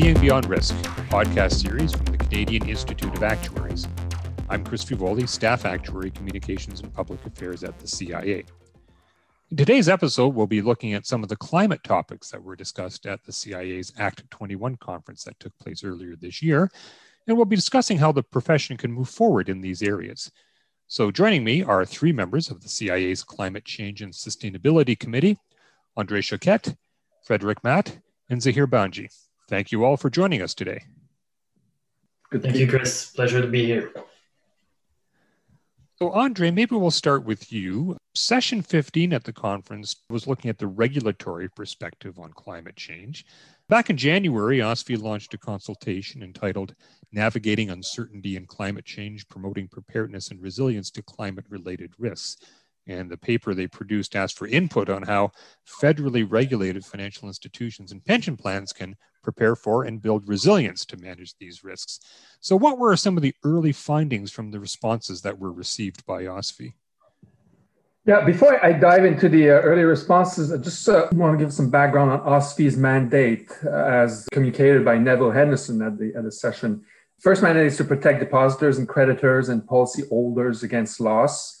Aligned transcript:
Seeing 0.00 0.20
Beyond 0.20 0.46
Risk, 0.48 0.76
a 0.76 1.02
podcast 1.10 1.54
series 1.54 1.92
from 1.92 2.04
the 2.04 2.18
Canadian 2.18 2.68
Institute 2.68 3.12
of 3.16 3.24
Actuaries. 3.24 3.88
I'm 4.48 4.62
Chris 4.62 4.84
Fievoli, 4.84 5.28
Staff 5.28 5.64
Actuary, 5.64 6.12
Communications 6.12 6.78
and 6.78 6.94
Public 6.94 7.26
Affairs 7.26 7.64
at 7.64 7.76
the 7.80 7.88
CIA. 7.88 8.44
In 9.50 9.56
today's 9.56 9.88
episode, 9.88 10.36
we'll 10.36 10.46
be 10.46 10.62
looking 10.62 10.94
at 10.94 11.04
some 11.04 11.24
of 11.24 11.28
the 11.28 11.34
climate 11.34 11.82
topics 11.82 12.30
that 12.30 12.40
were 12.40 12.54
discussed 12.54 13.06
at 13.06 13.24
the 13.24 13.32
CIA's 13.32 13.92
Act 13.98 14.22
21 14.30 14.76
conference 14.76 15.24
that 15.24 15.40
took 15.40 15.58
place 15.58 15.82
earlier 15.82 16.14
this 16.14 16.40
year, 16.42 16.70
and 17.26 17.36
we'll 17.36 17.44
be 17.44 17.56
discussing 17.56 17.98
how 17.98 18.12
the 18.12 18.22
profession 18.22 18.76
can 18.76 18.92
move 18.92 19.08
forward 19.08 19.48
in 19.48 19.60
these 19.60 19.82
areas. 19.82 20.30
So, 20.86 21.10
joining 21.10 21.42
me 21.42 21.64
are 21.64 21.84
three 21.84 22.12
members 22.12 22.52
of 22.52 22.62
the 22.62 22.68
CIA's 22.68 23.24
Climate 23.24 23.64
Change 23.64 24.00
and 24.02 24.12
Sustainability 24.12 24.96
Committee 24.96 25.38
Andre 25.96 26.20
Choquette, 26.20 26.76
Frederick 27.24 27.64
Matt, 27.64 27.98
and 28.30 28.40
Zahir 28.40 28.68
Bhanji. 28.68 29.08
Thank 29.48 29.72
you 29.72 29.84
all 29.84 29.96
for 29.96 30.10
joining 30.10 30.42
us 30.42 30.54
today. 30.54 30.84
Good 32.30 32.42
Thank 32.42 32.56
you, 32.56 32.68
Chris. 32.68 33.10
Pleasure 33.10 33.40
to 33.40 33.48
be 33.48 33.64
here. 33.64 33.90
So, 35.98 36.10
Andre, 36.10 36.50
maybe 36.50 36.76
we'll 36.76 36.92
start 36.92 37.24
with 37.24 37.50
you. 37.50 37.96
Session 38.14 38.62
15 38.62 39.12
at 39.12 39.24
the 39.24 39.32
conference 39.32 39.96
was 40.10 40.26
looking 40.26 40.48
at 40.48 40.58
the 40.58 40.66
regulatory 40.66 41.48
perspective 41.48 42.18
on 42.18 42.32
climate 42.32 42.76
change. 42.76 43.24
Back 43.68 43.90
in 43.90 43.96
January, 43.96 44.58
OSFI 44.58 45.00
launched 45.00 45.34
a 45.34 45.38
consultation 45.38 46.22
entitled 46.22 46.74
Navigating 47.10 47.70
Uncertainty 47.70 48.36
in 48.36 48.46
Climate 48.46 48.84
Change, 48.84 49.26
Promoting 49.28 49.66
Preparedness 49.66 50.30
and 50.30 50.40
Resilience 50.40 50.90
to 50.90 51.02
Climate 51.02 51.46
Related 51.48 51.92
Risks. 51.98 52.36
And 52.88 53.10
the 53.10 53.18
paper 53.18 53.54
they 53.54 53.66
produced 53.66 54.16
asked 54.16 54.38
for 54.38 54.48
input 54.48 54.88
on 54.88 55.02
how 55.02 55.32
federally 55.66 56.26
regulated 56.28 56.84
financial 56.84 57.28
institutions 57.28 57.92
and 57.92 58.04
pension 58.04 58.36
plans 58.36 58.72
can 58.72 58.96
prepare 59.22 59.54
for 59.54 59.84
and 59.84 60.00
build 60.00 60.26
resilience 60.26 60.86
to 60.86 60.96
manage 60.96 61.34
these 61.38 61.62
risks. 61.62 62.00
So, 62.40 62.56
what 62.56 62.78
were 62.78 62.96
some 62.96 63.18
of 63.18 63.22
the 63.22 63.34
early 63.44 63.72
findings 63.72 64.32
from 64.32 64.50
the 64.50 64.58
responses 64.58 65.20
that 65.22 65.38
were 65.38 65.52
received 65.52 66.06
by 66.06 66.24
OSFI? 66.24 66.72
Yeah, 68.06 68.24
before 68.24 68.64
I 68.64 68.72
dive 68.72 69.04
into 69.04 69.28
the 69.28 69.50
uh, 69.50 69.60
early 69.60 69.82
responses, 69.82 70.50
I 70.50 70.56
just 70.56 70.88
uh, 70.88 71.08
want 71.12 71.38
to 71.38 71.44
give 71.44 71.52
some 71.52 71.68
background 71.68 72.10
on 72.10 72.20
OSFI's 72.20 72.74
mandate 72.74 73.50
uh, 73.66 73.68
as 73.68 74.26
communicated 74.32 74.82
by 74.82 74.96
Neville 74.96 75.30
Henderson 75.30 75.82
at 75.82 75.98
the, 75.98 76.14
at 76.16 76.24
the 76.24 76.32
session. 76.32 76.82
First 77.20 77.42
mandate 77.42 77.66
is 77.66 77.76
to 77.76 77.84
protect 77.84 78.20
depositors 78.20 78.78
and 78.78 78.88
creditors 78.88 79.50
and 79.50 79.60
policyholders 79.60 80.62
against 80.62 81.00
loss 81.00 81.57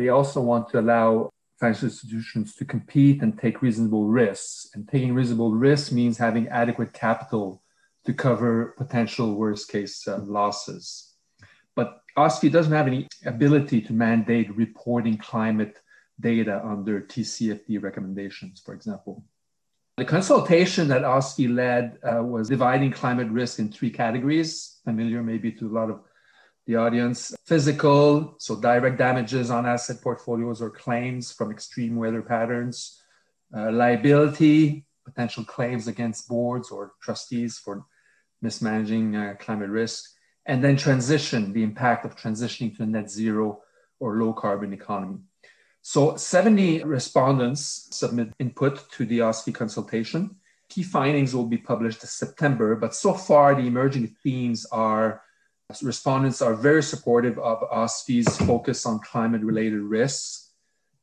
they 0.00 0.08
also 0.08 0.40
want 0.40 0.70
to 0.70 0.80
allow 0.80 1.30
financial 1.58 1.88
institutions 1.88 2.54
to 2.56 2.64
compete 2.64 3.22
and 3.22 3.38
take 3.38 3.60
reasonable 3.60 4.06
risks. 4.06 4.70
And 4.74 4.88
taking 4.88 5.12
reasonable 5.12 5.52
risks 5.52 5.92
means 5.92 6.16
having 6.16 6.48
adequate 6.48 6.94
capital 6.94 7.62
to 8.06 8.14
cover 8.14 8.74
potential 8.78 9.34
worst 9.34 9.68
case 9.68 10.08
uh, 10.08 10.18
losses. 10.24 11.12
But 11.76 12.00
OSFI 12.16 12.50
doesn't 12.50 12.72
have 12.72 12.86
any 12.86 13.06
ability 13.26 13.82
to 13.82 13.92
mandate 13.92 14.56
reporting 14.56 15.18
climate 15.18 15.76
data 16.18 16.62
under 16.64 17.02
TCFD 17.02 17.82
recommendations, 17.82 18.62
for 18.64 18.72
example. 18.72 19.22
The 19.98 20.06
consultation 20.06 20.88
that 20.88 21.02
OSFI 21.02 21.54
led 21.54 21.98
uh, 22.02 22.22
was 22.22 22.48
dividing 22.48 22.92
climate 22.92 23.28
risk 23.28 23.58
in 23.58 23.70
three 23.70 23.90
categories, 23.90 24.80
familiar 24.82 25.22
maybe 25.22 25.52
to 25.52 25.68
a 25.68 25.74
lot 25.78 25.90
of 25.90 26.00
the 26.66 26.76
audience. 26.76 27.34
Physical, 27.44 28.34
so 28.38 28.60
direct 28.60 28.98
damages 28.98 29.50
on 29.50 29.66
asset 29.66 30.00
portfolios 30.00 30.62
or 30.62 30.70
claims 30.70 31.32
from 31.32 31.50
extreme 31.50 31.96
weather 31.96 32.22
patterns. 32.22 33.00
Uh, 33.56 33.72
liability, 33.72 34.84
potential 35.04 35.44
claims 35.44 35.88
against 35.88 36.28
boards 36.28 36.70
or 36.70 36.92
trustees 37.02 37.58
for 37.58 37.84
mismanaging 38.42 39.16
uh, 39.16 39.34
climate 39.38 39.70
risk. 39.70 40.04
And 40.46 40.62
then 40.62 40.76
transition, 40.76 41.52
the 41.52 41.62
impact 41.62 42.04
of 42.04 42.16
transitioning 42.16 42.76
to 42.76 42.84
a 42.84 42.86
net 42.86 43.10
zero 43.10 43.60
or 43.98 44.16
low 44.16 44.32
carbon 44.32 44.72
economy. 44.72 45.18
So 45.82 46.16
70 46.16 46.84
respondents 46.84 47.88
submit 47.90 48.32
input 48.38 48.90
to 48.92 49.06
the 49.06 49.20
OSFI 49.20 49.54
consultation. 49.54 50.36
Key 50.68 50.82
findings 50.82 51.34
will 51.34 51.46
be 51.46 51.56
published 51.56 52.02
this 52.02 52.12
September, 52.12 52.76
but 52.76 52.94
so 52.94 53.14
far 53.14 53.54
the 53.54 53.66
emerging 53.66 54.16
themes 54.22 54.66
are 54.66 55.22
Respondents 55.82 56.42
are 56.42 56.54
very 56.54 56.82
supportive 56.82 57.38
of 57.38 57.60
OSFI's 57.70 58.36
focus 58.38 58.86
on 58.86 58.98
climate 59.00 59.42
related 59.42 59.80
risks. 59.80 60.52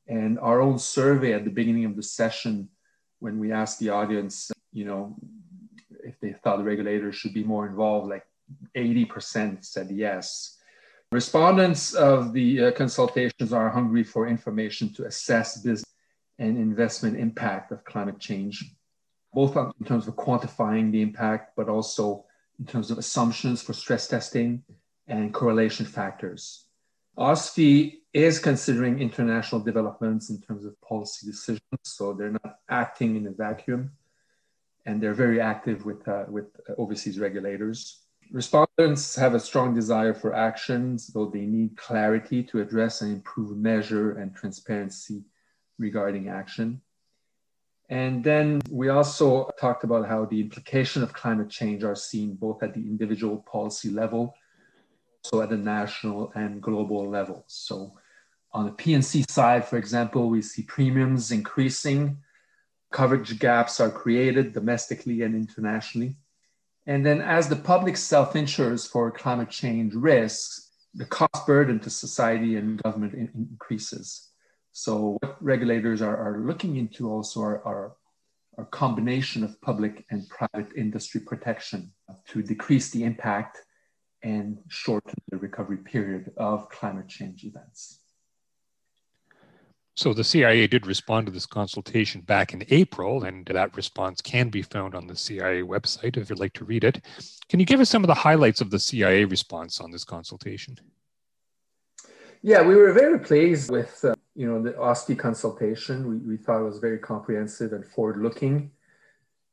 And 0.08 0.40
our 0.40 0.62
own 0.62 0.78
survey 0.80 1.34
at 1.34 1.44
the 1.44 1.50
beginning 1.50 1.86
of 1.86 1.96
the 1.96 2.04
session, 2.04 2.70
when 3.20 3.40
we 3.40 3.52
asked 3.52 3.80
the 3.80 3.90
audience, 3.90 4.52
you 4.72 4.86
know, 4.86 5.16
if 6.04 6.20
they 6.20 6.34
thought 6.34 6.58
the 6.58 6.64
regulators 6.64 7.16
should 7.16 7.34
be 7.34 7.44
more 7.44 7.66
involved, 7.66 8.10
like 8.10 8.26
80% 8.76 9.66
said 9.66 9.90
yes. 9.92 10.58
Respondents 11.12 11.94
of 11.94 12.34
the 12.34 12.66
uh, 12.66 12.72
consultations 12.72 13.54
are 13.54 13.70
hungry 13.70 14.04
for 14.04 14.28
information 14.28 14.94
to 14.94 15.06
assess 15.06 15.58
business 15.58 15.86
and 16.40 16.58
investment 16.58 17.18
impact 17.18 17.72
of 17.72 17.84
climate 17.86 18.20
change, 18.20 18.64
both 19.34 19.56
in 19.56 19.86
terms 19.86 20.08
of 20.08 20.16
quantifying 20.16 20.92
the 20.92 21.02
impact, 21.02 21.54
but 21.56 21.70
also 21.70 22.26
in 22.60 22.66
terms 22.66 22.92
of 22.92 22.98
assumptions 22.98 23.62
for 23.62 23.74
stress 23.74 24.08
testing 24.08 24.64
and 25.08 25.34
correlation 25.34 25.86
factors. 25.86 26.66
OSFI 27.18 27.98
is 28.14 28.40
considering 28.40 29.00
international 29.00 29.62
developments 29.62 30.30
in 30.30 30.40
terms 30.42 30.66
of 30.66 30.80
policy 30.82 31.26
decisions, 31.26 31.62
so 31.84 32.14
they're 32.14 32.32
not 32.32 32.60
acting 32.70 33.16
in 33.16 33.28
a 33.28 33.32
vacuum, 33.32 33.92
and 34.86 35.02
they're 35.02 35.14
very 35.14 35.42
active 35.42 35.86
with, 35.86 36.08
uh, 36.08 36.26
with 36.30 36.46
overseas 36.78 37.20
regulators. 37.20 38.04
Respondents 38.32 39.16
have 39.16 39.34
a 39.34 39.40
strong 39.40 39.74
desire 39.74 40.14
for 40.14 40.34
actions, 40.34 41.08
though 41.08 41.28
they 41.28 41.46
need 41.46 41.78
clarity 41.78 42.44
to 42.44 42.60
address 42.60 43.02
and 43.02 43.12
improve 43.12 43.58
measure 43.58 44.18
and 44.18 44.36
transparency 44.36 45.24
regarding 45.80 46.28
action. 46.28 46.82
And 47.90 48.24
then 48.24 48.62
we 48.70 48.90
also 48.90 49.50
talked 49.60 49.84
about 49.84 50.08
how 50.08 50.26
the 50.26 50.42
implication 50.42 51.04
of 51.04 51.14
climate 51.14 51.50
change 51.50 51.84
are 51.84 51.96
seen 51.96 52.36
both 52.36 52.62
at 52.62 52.74
the 52.74 52.82
individual 52.82 53.38
policy 53.50 53.90
level, 53.90 54.36
so 55.24 55.42
at 55.42 55.50
the 55.50 55.58
national 55.58 56.32
and 56.36 56.62
global 56.62 57.10
level. 57.10 57.46
So 57.48 57.94
on 58.52 58.66
the 58.66 58.72
P&C 58.72 59.24
side, 59.30 59.66
for 59.66 59.78
example, 59.78 60.30
we 60.30 60.42
see 60.42 60.64
premiums 60.64 61.32
increasing, 61.32 62.18
coverage 62.92 63.40
gaps 63.40 63.80
are 63.80 63.90
created 63.90 64.54
domestically 64.54 65.22
and 65.22 65.36
internationally. 65.36 66.18
And 66.86 67.06
then 67.06 67.22
as 67.22 67.48
the 67.48 67.56
public 67.56 67.98
self-insures 67.98 68.88
for 68.88 69.12
climate 69.12 69.50
change 69.50 69.94
risks, 69.94 70.72
the 70.94 71.06
cost 71.06 71.46
burden 71.46 71.80
to 71.82 71.90
society 71.90 72.56
and 72.56 72.82
government 72.82 73.14
increases. 73.14 74.27
So 74.80 75.18
what 75.22 75.44
regulators 75.44 76.04
are, 76.04 76.16
are 76.16 76.38
looking 76.46 76.78
into 76.78 77.10
also 77.10 77.42
are, 77.42 77.64
are 77.66 77.96
a 78.60 78.66
combination 78.66 79.44
of 79.44 79.60
public 79.60 80.06
and 80.12 80.30
private 80.30 80.72
industry 80.78 81.20
protection 81.20 81.92
to 82.28 82.44
decrease 82.44 82.92
the 82.92 83.04
impact 83.04 83.58
and 84.22 84.60
shorten 84.68 85.16
the 85.30 85.38
recovery 85.38 85.78
period 85.78 86.32
of 86.38 86.70
climate 86.70 87.08
change 87.08 87.44
events. 87.44 88.02
So 89.96 90.14
the 90.14 90.24
CIA 90.24 90.68
did 90.68 90.86
respond 90.86 91.26
to 91.26 91.32
this 91.32 91.48
consultation 91.48 92.22
back 92.22 92.54
in 92.54 92.64
April, 92.70 93.24
and 93.24 93.48
that 93.48 93.76
response 93.76 94.22
can 94.22 94.50
be 94.50 94.62
found 94.62 94.94
on 94.94 95.08
the 95.08 95.16
CIA 95.16 95.64
website 95.64 96.18
if 96.18 96.30
you'd 96.30 96.38
like 96.38 96.54
to 96.54 96.66
read 96.66 96.84
it. 96.84 97.04
Can 97.50 97.60
you 97.60 97.66
give 97.66 97.80
us 97.80 97.90
some 97.90 98.04
of 98.04 98.08
the 98.08 98.14
highlights 98.14 98.62
of 98.62 98.70
the 98.70 98.78
CIA 98.78 99.26
response 99.26 99.82
on 99.82 99.90
this 99.90 100.04
consultation? 100.04 100.78
Yeah, 102.42 102.62
we 102.62 102.76
were 102.76 102.92
very 102.94 103.20
pleased 103.20 103.72
with 103.72 104.04
uh, 104.06 104.14
you 104.36 104.48
know 104.48 104.62
the 104.62 104.74
OSFI 104.74 105.18
consultation. 105.18 106.08
We, 106.08 106.18
we 106.18 106.38
thought 106.38 106.62
it 106.62 106.66
was 106.66 106.80
very 106.80 107.00
comprehensive 107.00 107.74
and 107.74 107.86
forward-looking, 107.86 108.72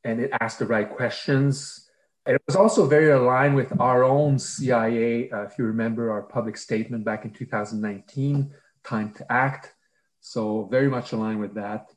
and 0.04 0.20
it 0.20 0.30
asked 0.40 0.58
the 0.58 0.66
right 0.66 0.88
questions. 0.88 1.88
It 2.26 2.40
was 2.46 2.56
also 2.56 2.86
very 2.86 3.10
aligned 3.10 3.54
with 3.54 3.78
our 3.80 4.04
own 4.04 4.38
CIA. 4.38 5.30
Uh, 5.30 5.42
if 5.42 5.58
you 5.58 5.64
remember 5.64 6.10
our 6.10 6.22
public 6.22 6.56
statement 6.56 7.04
back 7.04 7.24
in 7.24 7.30
2019, 7.32 8.52
"Time 8.84 9.12
to 9.14 9.32
Act." 9.32 9.72
So 10.20 10.68
very 10.70 10.88
much 10.88 11.12
aligned 11.12 11.40
with 11.40 11.54
that. 11.54 11.90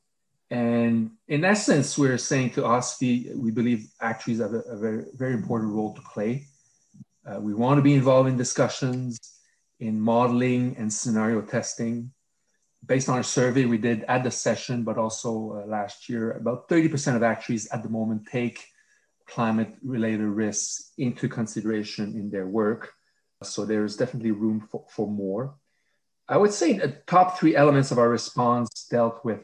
And 0.50 1.12
in 1.28 1.44
essence, 1.44 1.98
we're 1.98 2.18
saying 2.18 2.52
to 2.52 2.62
OSFI, 2.62 3.36
we 3.36 3.52
believe 3.52 3.90
actuaries 4.00 4.40
have 4.40 4.54
a, 4.54 4.62
a 4.62 4.78
very, 4.78 5.06
very 5.16 5.34
important 5.34 5.74
role 5.74 5.94
to 5.94 6.02
play. 6.14 6.46
Uh, 7.26 7.40
we 7.42 7.54
want 7.54 7.78
to 7.78 7.82
be 7.82 7.94
involved 7.94 8.30
in 8.30 8.38
discussions 8.38 9.37
in 9.80 10.00
modeling 10.00 10.76
and 10.78 10.92
scenario 10.92 11.42
testing. 11.42 12.12
Based 12.86 13.10
on 13.10 13.16
our 13.16 13.24
survey 13.24 13.66
we 13.66 13.78
did 13.78 14.04
at 14.08 14.24
the 14.24 14.32
session, 14.32 14.84
but 14.84 14.98
also 14.98 15.64
uh, 15.64 15.68
last 15.68 16.10
year, 16.10 16.32
about 16.32 16.70
30% 16.70 17.16
of 17.16 17.24
actuaries 17.24 17.68
at 17.68 17.84
the 17.84 17.90
moment 17.90 18.28
take 18.32 18.66
climate 19.28 19.76
related 19.84 20.26
risks 20.26 20.94
into 20.98 21.28
consideration 21.28 22.16
in 22.16 22.30
their 22.30 22.48
work. 22.48 22.94
So 23.44 23.66
there's 23.66 23.98
definitely 23.98 24.32
room 24.32 24.68
for, 24.72 24.86
for 24.90 25.08
more. 25.08 25.56
I 26.30 26.38
would 26.38 26.54
say 26.54 26.74
the 26.74 26.98
top 27.08 27.38
three 27.38 27.56
elements 27.56 27.92
of 27.92 28.00
our 28.00 28.10
response 28.10 28.88
dealt 28.90 29.24
with 29.24 29.40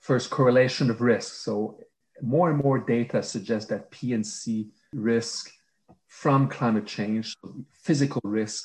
first 0.00 0.30
correlation 0.30 0.90
of 0.90 1.00
risk. 1.00 1.34
So 1.34 1.78
more 2.22 2.50
and 2.50 2.62
more 2.62 2.78
data 2.78 3.22
suggests 3.22 3.68
that 3.70 3.90
P&C 3.90 4.68
risk 4.92 5.50
from 6.06 6.48
climate 6.48 6.86
change, 6.86 7.34
physical 7.72 8.20
risk, 8.24 8.64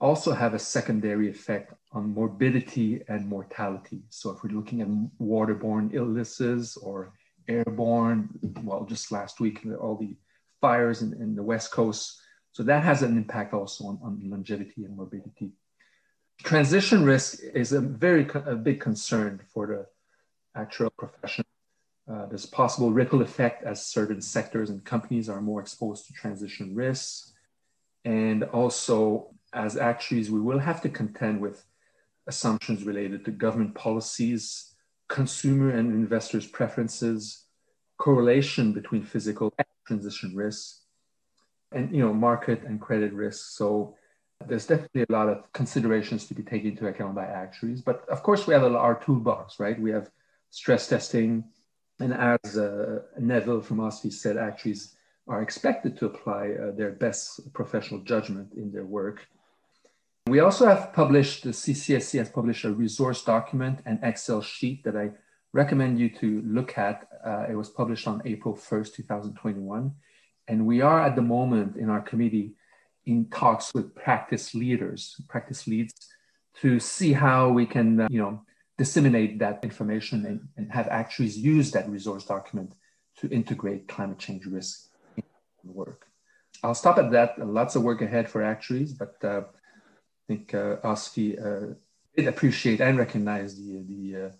also 0.00 0.32
have 0.32 0.54
a 0.54 0.58
secondary 0.58 1.30
effect 1.30 1.72
on 1.92 2.14
morbidity 2.14 3.02
and 3.08 3.26
mortality. 3.26 4.02
So 4.10 4.30
if 4.30 4.42
we're 4.42 4.50
looking 4.50 4.80
at 4.80 4.88
waterborne 5.20 5.94
illnesses 5.94 6.76
or 6.76 7.12
airborne, 7.48 8.28
well, 8.62 8.84
just 8.84 9.12
last 9.12 9.40
week, 9.40 9.60
all 9.80 9.96
the 9.96 10.16
fires 10.60 11.02
in, 11.02 11.12
in 11.14 11.34
the 11.34 11.42
West 11.42 11.70
Coast. 11.70 12.20
So 12.52 12.62
that 12.62 12.82
has 12.82 13.02
an 13.02 13.16
impact 13.16 13.52
also 13.52 13.84
on, 13.84 13.98
on 14.02 14.20
longevity 14.24 14.84
and 14.84 14.96
morbidity. 14.96 15.52
Transition 16.42 17.04
risk 17.04 17.38
is 17.54 17.72
a 17.72 17.80
very 17.80 18.28
a 18.34 18.56
big 18.56 18.80
concern 18.80 19.40
for 19.52 19.66
the 19.66 20.60
actuarial 20.60 20.96
profession. 20.96 21.44
Uh, 22.10 22.26
there's 22.26 22.46
possible 22.46 22.90
ripple 22.90 23.22
effect 23.22 23.64
as 23.64 23.86
certain 23.86 24.20
sectors 24.20 24.70
and 24.70 24.84
companies 24.84 25.28
are 25.28 25.40
more 25.40 25.60
exposed 25.60 26.06
to 26.06 26.12
transition 26.12 26.74
risks. 26.74 27.32
And 28.04 28.44
also, 28.44 29.33
as 29.54 29.76
actuaries, 29.76 30.30
we 30.30 30.40
will 30.40 30.58
have 30.58 30.82
to 30.82 30.88
contend 30.88 31.40
with 31.40 31.64
assumptions 32.26 32.84
related 32.84 33.24
to 33.24 33.30
government 33.30 33.74
policies, 33.74 34.74
consumer 35.08 35.70
and 35.70 35.92
investors' 35.92 36.46
preferences, 36.46 37.44
correlation 37.98 38.72
between 38.72 39.02
physical 39.02 39.52
and 39.58 39.66
transition 39.86 40.34
risks, 40.34 40.80
and 41.72 41.94
you 41.94 42.00
know 42.00 42.12
market 42.12 42.62
and 42.64 42.80
credit 42.80 43.12
risks. 43.12 43.56
So 43.56 43.96
there's 44.46 44.66
definitely 44.66 45.02
a 45.08 45.12
lot 45.12 45.28
of 45.28 45.52
considerations 45.52 46.26
to 46.26 46.34
be 46.34 46.42
taken 46.42 46.70
into 46.70 46.86
account 46.86 47.14
by 47.14 47.26
actuaries. 47.26 47.82
But 47.82 48.08
of 48.08 48.22
course, 48.22 48.46
we 48.46 48.54
have 48.54 48.64
our 48.64 48.94
toolbox, 48.94 49.60
right? 49.60 49.80
We 49.80 49.90
have 49.90 50.10
stress 50.50 50.88
testing, 50.88 51.44
and 52.00 52.12
as 52.12 52.58
uh, 52.58 53.00
Neville 53.18 53.62
from 53.62 53.78
OSFI 53.78 54.12
said, 54.12 54.36
actuaries 54.36 54.96
are 55.26 55.42
expected 55.42 55.96
to 55.98 56.06
apply 56.06 56.50
uh, 56.50 56.72
their 56.72 56.92
best 56.92 57.52
professional 57.52 58.00
judgment 58.00 58.52
in 58.54 58.70
their 58.70 58.84
work. 58.84 59.26
We 60.26 60.40
also 60.40 60.64
have 60.66 60.94
published, 60.94 61.44
the 61.44 61.50
CCSC 61.50 62.18
has 62.18 62.30
published 62.30 62.64
a 62.64 62.72
resource 62.72 63.22
document 63.22 63.80
and 63.84 63.98
Excel 64.02 64.40
sheet 64.40 64.82
that 64.84 64.96
I 64.96 65.10
recommend 65.52 65.98
you 65.98 66.08
to 66.20 66.42
look 66.46 66.78
at. 66.78 67.06
Uh, 67.24 67.44
it 67.50 67.54
was 67.54 67.68
published 67.68 68.08
on 68.08 68.22
April 68.24 68.54
1st, 68.54 68.94
2021. 68.94 69.92
And 70.48 70.66
we 70.66 70.80
are 70.80 71.00
at 71.02 71.14
the 71.14 71.22
moment 71.22 71.76
in 71.76 71.90
our 71.90 72.00
committee 72.00 72.54
in 73.04 73.26
talks 73.26 73.74
with 73.74 73.94
practice 73.94 74.54
leaders, 74.54 75.20
practice 75.28 75.66
leads, 75.66 75.92
to 76.62 76.80
see 76.80 77.12
how 77.12 77.50
we 77.50 77.66
can, 77.66 78.00
uh, 78.00 78.08
you 78.10 78.18
know, 78.18 78.40
disseminate 78.78 79.38
that 79.40 79.62
information 79.62 80.24
and, 80.24 80.48
and 80.56 80.72
have 80.72 80.88
actuaries 80.88 81.36
use 81.36 81.70
that 81.72 81.86
resource 81.90 82.24
document 82.24 82.72
to 83.18 83.28
integrate 83.28 83.88
climate 83.88 84.18
change 84.18 84.46
risk 84.46 84.88
in 85.18 85.24
work. 85.64 86.06
I'll 86.62 86.74
stop 86.74 86.96
at 86.96 87.10
that. 87.10 87.38
Lots 87.46 87.76
of 87.76 87.82
work 87.82 88.00
ahead 88.00 88.30
for 88.30 88.42
actuaries, 88.42 88.94
but 88.94 89.22
uh, 89.22 89.42
think 90.28 90.54
uh, 90.54 90.76
OSFI 90.84 91.38
uh, 91.38 91.74
did 92.16 92.28
appreciate 92.28 92.80
and 92.80 92.98
recognize 92.98 93.56
the, 93.56 93.82
the, 93.88 94.26
uh, 94.26 94.30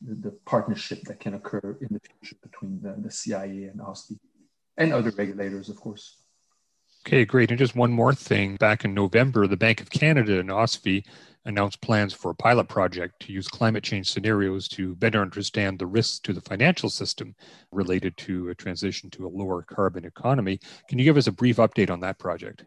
the, 0.00 0.14
the, 0.14 0.30
partnership 0.46 1.02
that 1.04 1.20
can 1.20 1.34
occur 1.34 1.76
in 1.80 1.88
the 1.90 2.00
future 2.00 2.36
between 2.42 2.80
the, 2.82 2.94
the 2.98 3.10
CIA 3.10 3.64
and 3.64 3.80
OSFI 3.80 4.18
and 4.76 4.92
other 4.92 5.10
regulators, 5.10 5.68
of 5.68 5.76
course. 5.76 6.16
Okay, 7.06 7.24
great. 7.24 7.50
And 7.50 7.58
just 7.58 7.76
one 7.76 7.92
more 7.92 8.14
thing. 8.14 8.56
Back 8.56 8.84
in 8.84 8.94
November, 8.94 9.46
the 9.46 9.58
Bank 9.58 9.82
of 9.82 9.90
Canada 9.90 10.40
and 10.40 10.48
OSFI 10.48 11.04
announced 11.44 11.82
plans 11.82 12.14
for 12.14 12.30
a 12.30 12.34
pilot 12.34 12.68
project 12.68 13.20
to 13.20 13.32
use 13.32 13.46
climate 13.46 13.84
change 13.84 14.10
scenarios 14.10 14.68
to 14.68 14.94
better 14.96 15.20
understand 15.20 15.78
the 15.78 15.86
risks 15.86 16.18
to 16.20 16.32
the 16.32 16.40
financial 16.40 16.88
system 16.88 17.34
related 17.70 18.16
to 18.16 18.48
a 18.48 18.54
transition 18.54 19.10
to 19.10 19.26
a 19.26 19.28
lower 19.28 19.62
carbon 19.62 20.06
economy. 20.06 20.58
Can 20.88 20.98
you 20.98 21.04
give 21.04 21.18
us 21.18 21.26
a 21.26 21.32
brief 21.32 21.58
update 21.58 21.90
on 21.90 22.00
that 22.00 22.18
project? 22.18 22.64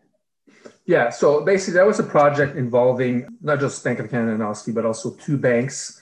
Yeah, 0.86 1.10
so 1.10 1.44
basically, 1.44 1.76
that 1.76 1.86
was 1.86 2.00
a 2.00 2.04
project 2.04 2.56
involving 2.56 3.28
not 3.42 3.60
just 3.60 3.84
Bank 3.84 4.00
of 4.00 4.10
Canada 4.10 4.34
and 4.34 4.42
OSFI, 4.42 4.74
but 4.74 4.86
also 4.86 5.12
two 5.16 5.38
banks, 5.38 6.02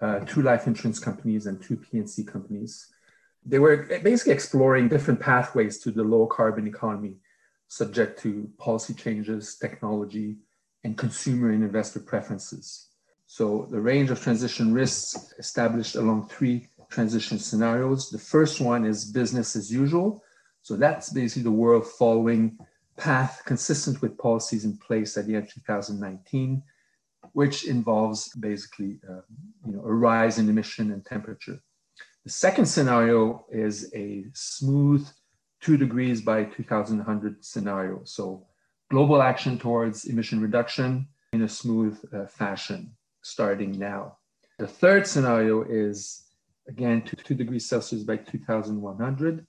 uh, 0.00 0.20
two 0.20 0.42
life 0.42 0.66
insurance 0.66 0.98
companies, 0.98 1.46
and 1.46 1.62
two 1.62 1.76
P&C 1.76 2.24
companies. 2.24 2.88
They 3.44 3.58
were 3.58 3.76
basically 4.02 4.32
exploring 4.32 4.88
different 4.88 5.20
pathways 5.20 5.78
to 5.80 5.90
the 5.90 6.02
low 6.02 6.26
carbon 6.26 6.66
economy 6.66 7.16
subject 7.68 8.20
to 8.20 8.48
policy 8.58 8.94
changes, 8.94 9.56
technology, 9.56 10.36
and 10.84 10.96
consumer 10.96 11.50
and 11.50 11.64
investor 11.64 12.00
preferences. 12.00 12.88
So 13.26 13.66
the 13.70 13.80
range 13.80 14.10
of 14.10 14.20
transition 14.20 14.72
risks 14.72 15.34
established 15.38 15.96
along 15.96 16.28
three 16.28 16.68
transition 16.90 17.38
scenarios. 17.38 18.10
The 18.10 18.18
first 18.18 18.60
one 18.60 18.84
is 18.84 19.04
business 19.04 19.56
as 19.56 19.72
usual. 19.72 20.22
So 20.62 20.76
that's 20.76 21.10
basically 21.10 21.42
the 21.42 21.50
world 21.50 21.86
following 21.86 22.58
path 22.96 23.42
consistent 23.44 24.00
with 24.02 24.18
policies 24.18 24.64
in 24.64 24.76
place 24.78 25.16
at 25.16 25.26
the 25.26 25.34
end 25.34 25.44
of 25.44 25.54
2019, 25.54 26.62
which 27.32 27.66
involves 27.66 28.28
basically 28.36 28.98
uh, 29.08 29.20
you 29.66 29.72
know, 29.72 29.82
a 29.84 29.92
rise 29.92 30.38
in 30.38 30.48
emission 30.48 30.92
and 30.92 31.04
temperature. 31.04 31.60
The 32.24 32.30
second 32.30 32.66
scenario 32.66 33.44
is 33.52 33.92
a 33.94 34.24
smooth 34.34 35.06
two 35.60 35.76
degrees 35.76 36.20
by 36.20 36.44
2100 36.44 37.44
scenario. 37.44 38.00
So 38.04 38.46
global 38.90 39.22
action 39.22 39.58
towards 39.58 40.04
emission 40.04 40.40
reduction 40.40 41.08
in 41.32 41.42
a 41.42 41.48
smooth 41.48 41.98
uh, 42.12 42.26
fashion 42.26 42.96
starting 43.22 43.78
now. 43.78 44.18
The 44.58 44.66
third 44.66 45.06
scenario 45.06 45.62
is 45.62 46.24
again 46.68 47.02
to 47.02 47.16
2 47.16 47.34
degrees 47.34 47.68
Celsius 47.68 48.02
by 48.02 48.16
2100, 48.16 49.46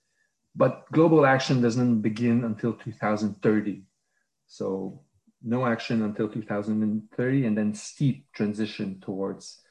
but 0.57 0.91
global 0.91 1.25
action 1.25 1.61
doesn't 1.61 2.01
begin 2.01 2.43
until 2.43 2.73
2030. 2.73 3.83
So 4.47 5.01
no 5.43 5.65
action 5.65 6.01
until 6.03 6.27
2030 6.27 7.45
and 7.45 7.57
then 7.57 7.73
steep 7.75 8.25
transition 8.33 8.99
towards 8.99 9.61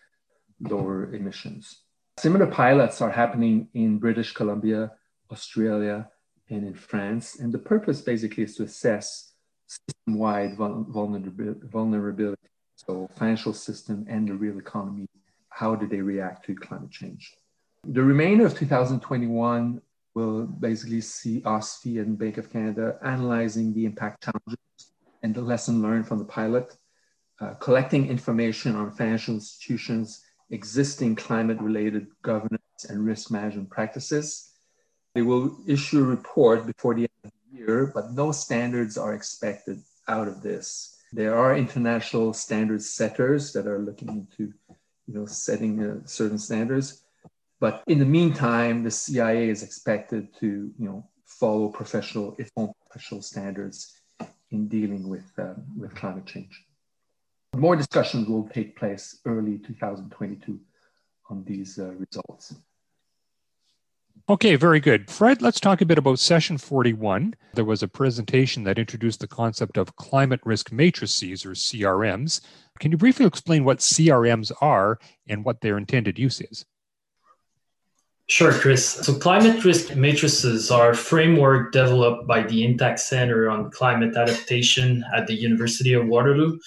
lower 0.61 1.13
emissions. 1.13 1.83
Similar 2.19 2.47
pilots 2.47 3.03
are 3.03 3.11
happening 3.11 3.69
in 3.75 3.99
British 3.99 4.33
Columbia, 4.33 4.93
Australia, 5.31 6.09
and 6.49 6.65
in 6.65 6.75
France. 6.75 7.41
And 7.41 7.53
the 7.53 7.59
purpose 7.59 8.01
basically 8.01 8.45
is 8.45 8.57
to 8.57 8.63
assess 8.63 9.33
system-wide 9.67 10.57
vulnerability, 10.57 12.49
so 12.77 13.11
financial 13.17 13.53
system 13.53 14.07
and 14.09 14.29
the 14.29 14.35
real 14.35 14.59
economy. 14.59 15.09
How 15.49 15.75
do 15.75 15.87
they 15.89 16.01
react 16.01 16.47
to 16.47 16.55
climate 16.55 16.93
change? 16.93 17.35
The 17.85 18.03
remainder 18.03 18.47
of 18.47 18.57
2021 18.57 19.83
will 20.17 20.47
basically 20.47 21.03
see 21.03 21.43
OSFI 21.43 22.01
and 22.01 22.19
Bank 22.19 22.39
of 22.39 22.51
Canada 22.51 22.99
analyzing 23.05 23.75
the 23.75 23.85
impact 23.85 24.25
challenges 24.25 24.95
and 25.23 25.35
the 25.35 25.43
lesson 25.43 25.83
learned 25.83 26.09
from 26.09 26.19
the 26.19 26.25
pilot, 26.25 26.75
uh, 27.41 27.53
collecting 27.61 28.09
information 28.09 28.75
on 28.75 28.91
financial 28.91 29.35
institutions' 29.35 30.25
existing 30.51 31.17
climate-related 31.17 32.07
governance 32.23 32.87
and 32.89 33.05
risk 33.05 33.31
management 33.31 33.69
practices, 33.69 34.53
they 35.15 35.23
will 35.23 35.59
issue 35.67 36.01
a 36.01 36.07
report 36.17 36.67
before 36.67 36.95
the 36.95 37.03
end 37.03 37.21
of 37.25 37.31
the 37.31 37.59
year, 37.59 37.91
but 37.95 38.13
no 38.13 38.33
standards 38.33 38.97
are 38.97 39.15
expected 39.15 39.83
out 40.09 40.29
of 40.29 40.43
this. 40.43 40.97
There 41.13 41.37
are 41.37 41.57
international 41.57 42.33
standards 42.33 42.89
setters 42.89 43.53
that 43.53 43.67
are 43.67 43.81
looking 43.81 44.09
into, 44.09 44.53
you 45.07 45.15
know, 45.15 45.27
setting 45.27 45.83
uh, 45.83 46.07
certain 46.07 46.39
standards. 46.39 47.03
But 47.59 47.83
in 47.87 47.99
the 47.99 48.05
meantime, 48.05 48.83
the 48.83 48.91
CIA 48.91 49.49
is 49.49 49.63
expected 49.63 50.35
to, 50.41 50.47
you 50.79 50.85
know, 50.85 51.09
follow 51.25 51.69
professional, 51.69 52.37
its 52.39 52.51
own 52.57 52.73
professional 52.89 53.23
standards 53.23 53.93
in 54.51 54.69
dealing 54.69 55.09
with, 55.09 55.31
um, 55.39 55.65
with 55.77 55.95
climate 55.95 56.27
change. 56.27 56.65
More 57.57 57.77
discussions 57.77 58.29
will 58.29 58.49
take 58.49 58.77
place 58.77 59.21
early 59.25 59.59
2022 59.59 60.61
on 61.31 61.45
these 61.45 61.79
uh, 61.79 61.93
results. 61.95 62.55
Okay, 64.29 64.57
very 64.57 64.81
good. 64.81 65.09
Fred, 65.09 65.41
let's 65.41 65.61
talk 65.61 65.81
a 65.81 65.87
bit 65.87 65.99
about 65.99 66.19
session 66.19 66.59
41. 66.59 67.35
There 67.55 67.65
was 67.65 67.83
a 67.83 67.89
presentation 67.89 68.65
that 68.65 68.79
introduced 68.79 69.21
the 69.21 69.29
concept 69.29 69.77
of 69.79 69.95
climate 69.97 70.41
risk 70.45 70.73
matrices 70.73 71.47
or 71.47 71.51
CRMs. 71.51 72.41
Can 72.81 72.91
you 72.91 72.99
briefly 72.99 73.25
explain 73.25 73.65
what 73.65 73.79
CRMs 73.79 74.51
are 74.61 74.99
and 75.29 75.45
what 75.45 75.61
their 75.61 75.79
intended 75.79 76.19
use 76.19 76.41
is? 76.41 76.67
Sure, 78.29 78.53
Chris. 78.53 78.85
So, 78.85 79.15
climate 79.15 79.65
risk 79.65 79.95
matrices 79.95 80.69
are 80.69 80.91
a 80.91 80.97
framework 80.97 81.71
developed 81.71 82.27
by 82.27 82.43
the 82.43 82.65
Intact 82.65 82.99
Center 82.99 83.49
on 83.49 83.71
Climate 83.71 84.17
Adaptation 84.17 85.05
at 85.15 85.29
the 85.29 85.35
University 85.35 85.93
of 85.93 86.09
Waterloo 86.09 86.59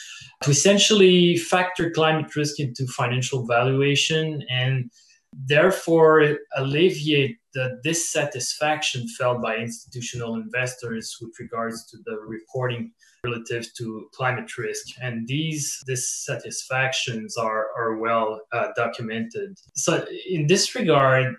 to 0.41 0.51
essentially 0.51 1.35
factor 1.35 1.91
climate 1.91 2.33
risk 2.33 2.61
into 2.61 2.87
financial 2.87 3.45
valuation 3.45 4.41
and 4.49 4.89
therefore 5.33 6.37
alleviate 6.55 7.37
the 7.53 7.79
dissatisfaction 7.83 9.07
felt 9.07 9.41
by 9.41 9.57
institutional 9.57 10.35
investors 10.35 11.17
with 11.21 11.31
regards 11.39 11.85
to 11.85 11.97
the 12.05 12.17
reporting 12.27 12.91
relative 13.23 13.67
to 13.77 14.07
climate 14.13 14.57
risk. 14.57 14.85
And 15.01 15.27
these 15.27 15.81
dissatisfactions 15.85 17.37
are, 17.37 17.67
are 17.77 17.97
well 17.97 18.41
uh, 18.51 18.67
documented. 18.75 19.57
So, 19.75 20.05
in 20.29 20.47
this 20.47 20.75
regard, 20.75 21.35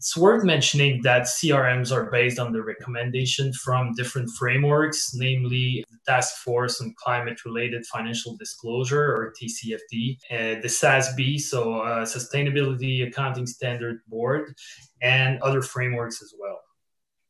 It's 0.00 0.16
worth 0.16 0.44
mentioning 0.44 1.02
that 1.02 1.24
CRMs 1.24 1.92
are 1.92 2.10
based 2.10 2.38
on 2.38 2.52
the 2.52 2.62
recommendation 2.62 3.52
from 3.52 3.92
different 3.92 4.30
frameworks, 4.30 5.12
namely 5.14 5.84
the 5.90 5.98
Task 6.10 6.36
Force 6.36 6.80
on 6.80 6.94
Climate 6.96 7.44
Related 7.44 7.84
Financial 7.84 8.34
Disclosure, 8.38 9.14
or 9.14 9.34
TCFD, 9.38 10.16
uh, 10.30 10.62
the 10.62 10.68
SASB, 10.68 11.38
so 11.38 11.82
uh, 11.82 12.06
Sustainability 12.06 13.06
Accounting 13.06 13.46
Standard 13.46 14.00
Board, 14.08 14.54
and 15.02 15.38
other 15.42 15.60
frameworks 15.60 16.22
as 16.22 16.32
well. 16.40 16.62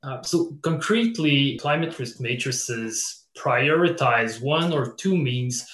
Uh, 0.05 0.23
so, 0.23 0.57
concretely, 0.63 1.59
climate 1.59 1.99
risk 1.99 2.21
matrices 2.21 3.27
prioritize 3.37 4.41
one 4.41 4.73
or 4.73 4.95
two 4.95 5.17
means, 5.17 5.67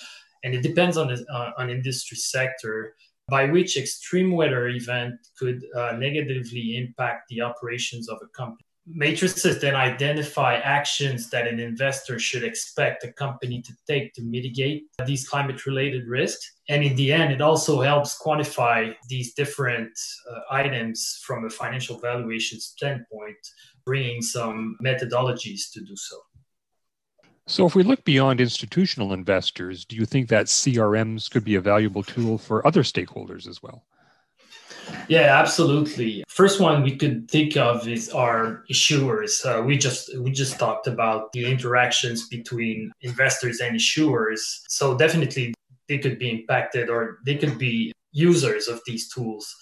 and 0.44 0.54
it 0.54 0.62
depends 0.62 0.96
on 0.96 1.08
the 1.08 1.26
uh, 1.30 1.50
on 1.58 1.68
industry 1.68 2.16
sector 2.16 2.94
by 3.28 3.46
which 3.46 3.76
extreme 3.76 4.32
weather 4.32 4.68
event 4.68 5.14
could 5.38 5.64
uh, 5.76 5.92
negatively 5.92 6.76
impact 6.76 7.28
the 7.28 7.40
operations 7.40 8.08
of 8.08 8.18
a 8.22 8.28
company. 8.28 8.62
Matrices 8.88 9.60
then 9.60 9.74
identify 9.74 10.54
actions 10.58 11.28
that 11.30 11.48
an 11.48 11.58
investor 11.58 12.20
should 12.20 12.44
expect 12.44 13.02
a 13.02 13.12
company 13.12 13.60
to 13.62 13.72
take 13.88 14.14
to 14.14 14.22
mitigate 14.22 14.84
these 15.06 15.28
climate 15.28 15.66
related 15.66 16.06
risks. 16.06 16.52
And 16.68 16.84
in 16.84 16.94
the 16.94 17.12
end, 17.12 17.32
it 17.32 17.40
also 17.40 17.80
helps 17.80 18.16
quantify 18.16 18.94
these 19.08 19.34
different 19.34 19.90
uh, 20.30 20.40
items 20.52 21.20
from 21.26 21.46
a 21.46 21.50
financial 21.50 21.98
valuation 21.98 22.60
standpoint, 22.60 23.38
bringing 23.84 24.22
some 24.22 24.76
methodologies 24.80 25.72
to 25.72 25.80
do 25.80 25.96
so. 25.96 26.16
So, 27.48 27.64
if 27.64 27.76
we 27.76 27.84
look 27.84 28.04
beyond 28.04 28.40
institutional 28.40 29.12
investors, 29.12 29.84
do 29.84 29.94
you 29.94 30.04
think 30.04 30.28
that 30.30 30.46
CRMs 30.46 31.30
could 31.30 31.44
be 31.44 31.54
a 31.54 31.60
valuable 31.60 32.02
tool 32.02 32.38
for 32.38 32.66
other 32.66 32.82
stakeholders 32.82 33.46
as 33.46 33.62
well? 33.62 33.84
Yeah, 35.08 35.38
absolutely. 35.38 36.24
First 36.26 36.60
one 36.60 36.82
we 36.82 36.96
could 36.96 37.30
think 37.30 37.56
of 37.56 37.86
is 37.86 38.10
our 38.10 38.64
issuers. 38.70 39.44
Uh, 39.44 39.62
we 39.62 39.78
just 39.78 40.16
we 40.18 40.32
just 40.32 40.58
talked 40.58 40.88
about 40.88 41.32
the 41.32 41.48
interactions 41.48 42.28
between 42.28 42.90
investors 43.02 43.60
and 43.60 43.76
issuers. 43.76 44.40
So 44.68 44.96
definitely 44.96 45.54
they 45.88 45.98
could 45.98 46.18
be 46.18 46.30
impacted 46.30 46.90
or 46.90 47.18
they 47.24 47.36
could 47.36 47.58
be 47.58 47.92
users 48.12 48.66
of 48.66 48.80
these 48.86 49.08
tools 49.08 49.54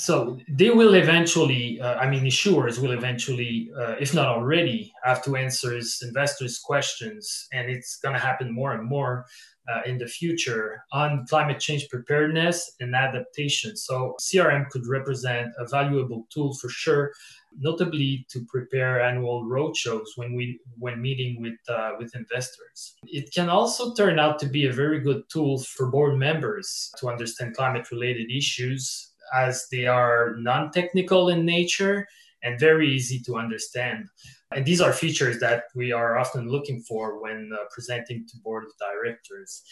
so 0.00 0.38
they 0.48 0.70
will 0.70 0.94
eventually 0.94 1.78
uh, 1.80 1.96
i 1.96 2.08
mean 2.08 2.24
insurers 2.24 2.80
will 2.80 2.92
eventually 2.92 3.70
uh, 3.78 3.94
if 4.00 4.14
not 4.14 4.28
already 4.28 4.90
have 5.04 5.22
to 5.22 5.36
answer 5.36 5.78
investors 6.02 6.58
questions 6.58 7.46
and 7.52 7.70
it's 7.70 7.96
going 7.98 8.14
to 8.14 8.20
happen 8.20 8.50
more 8.50 8.72
and 8.72 8.88
more 8.88 9.26
uh, 9.70 9.82
in 9.84 9.98
the 9.98 10.06
future 10.06 10.82
on 10.92 11.26
climate 11.28 11.60
change 11.60 11.86
preparedness 11.90 12.72
and 12.80 12.94
adaptation 12.94 13.76
so 13.76 14.14
crm 14.20 14.66
could 14.70 14.86
represent 14.86 15.48
a 15.58 15.66
valuable 15.66 16.26
tool 16.30 16.54
for 16.54 16.70
sure 16.70 17.12
notably 17.58 18.24
to 18.30 18.44
prepare 18.48 19.02
annual 19.02 19.44
roadshows 19.44 20.06
when 20.14 20.34
we 20.34 20.60
when 20.78 21.02
meeting 21.02 21.42
with 21.42 21.58
uh, 21.68 21.90
with 21.98 22.14
investors. 22.14 22.94
It 23.02 23.34
can 23.34 23.48
also 23.48 23.92
turn 23.94 24.20
out 24.20 24.38
to 24.38 24.46
be 24.46 24.66
a 24.66 24.72
very 24.72 25.00
good 25.00 25.24
tool 25.32 25.58
for 25.58 25.90
board 25.90 26.16
members 26.16 26.92
to 26.98 27.08
understand 27.08 27.56
climate 27.56 27.90
related 27.90 28.30
issues 28.30 29.09
as 29.34 29.66
they 29.70 29.86
are 29.86 30.34
non 30.38 30.70
technical 30.70 31.28
in 31.28 31.44
nature 31.44 32.06
and 32.42 32.58
very 32.58 32.88
easy 32.88 33.20
to 33.20 33.36
understand. 33.36 34.08
And 34.52 34.64
these 34.64 34.80
are 34.80 34.92
features 34.92 35.38
that 35.40 35.64
we 35.74 35.92
are 35.92 36.18
often 36.18 36.48
looking 36.48 36.80
for 36.82 37.22
when 37.22 37.50
uh, 37.52 37.64
presenting 37.70 38.26
to 38.28 38.36
board 38.38 38.64
of 38.64 38.72
directors. 38.78 39.62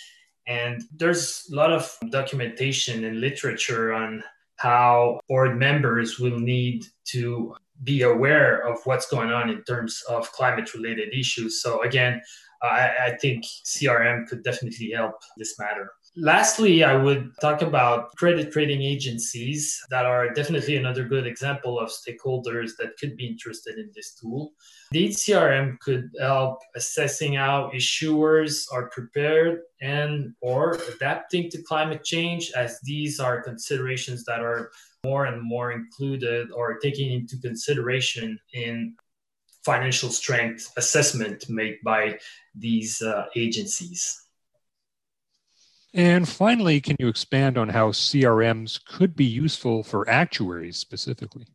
And 0.47 0.83
there's 0.97 1.49
a 1.53 1.55
lot 1.55 1.73
of 1.73 1.97
documentation 2.11 3.05
and 3.05 3.21
literature 3.21 3.93
on 3.93 4.23
how 4.57 5.21
board 5.29 5.59
members 5.59 6.19
will 6.19 6.39
need 6.39 6.85
to 7.07 7.55
be 7.85 8.03
aware 8.03 8.67
of 8.67 8.79
what's 8.85 9.09
going 9.09 9.31
on 9.31 9.51
in 9.51 9.63
terms 9.63 10.03
of 10.09 10.31
climate 10.33 10.75
related 10.75 11.15
issues. 11.15 11.63
So, 11.63 11.83
again, 11.83 12.21
I, 12.63 12.91
I 13.07 13.17
think 13.21 13.45
CRM 13.45 14.27
could 14.27 14.43
definitely 14.43 14.91
help 14.91 15.15
this 15.37 15.59
matter. 15.59 15.91
Lastly, 16.17 16.83
I 16.83 16.97
would 16.97 17.31
talk 17.41 17.63
about 17.63 18.15
credit 18.17 18.55
rating 18.57 18.83
agencies 18.83 19.81
that 19.91 20.05
are 20.05 20.31
definitely 20.31 20.77
another 20.77 21.05
good 21.05 21.27
example 21.27 21.79
of 21.79 21.91
stakeholders 21.91 22.73
that 22.79 22.97
could 22.99 23.17
be 23.17 23.27
interested 23.27 23.79
in 23.79 23.91
this 23.95 24.15
tool. 24.15 24.53
The 24.91 25.11
CRM 25.11 25.79
could 25.79 26.11
help 26.19 26.59
assessing 26.75 27.35
how 27.35 27.71
issuers 27.73 28.65
are 28.73 28.89
prepared 28.89 29.61
and 29.81 30.35
or 30.41 30.79
adapting 30.93 31.51
to 31.51 31.63
climate 31.63 32.03
change 32.03 32.51
as 32.57 32.81
these 32.83 33.21
are 33.21 33.43
considerations 33.43 34.25
that 34.25 34.41
are 34.41 34.73
more 35.05 35.27
and 35.27 35.41
more 35.41 35.71
included 35.71 36.51
or 36.51 36.79
taken 36.79 37.09
into 37.09 37.39
consideration 37.39 38.39
in 38.55 38.97
financial 39.73 40.11
strength 40.23 40.63
assessment 40.77 41.39
made 41.61 41.77
by 41.85 42.19
these 42.55 43.03
uh, 43.03 43.27
agencies. 43.37 44.01
And 45.93 46.29
finally, 46.29 46.81
can 46.81 46.97
you 46.99 47.09
expand 47.09 47.59
on 47.59 47.69
how 47.69 47.93
CRMs 47.93 48.73
could 48.85 49.15
be 49.15 49.25
useful 49.45 49.83
for 49.83 50.09
actuaries 50.09 50.77
specifically? 50.77 51.47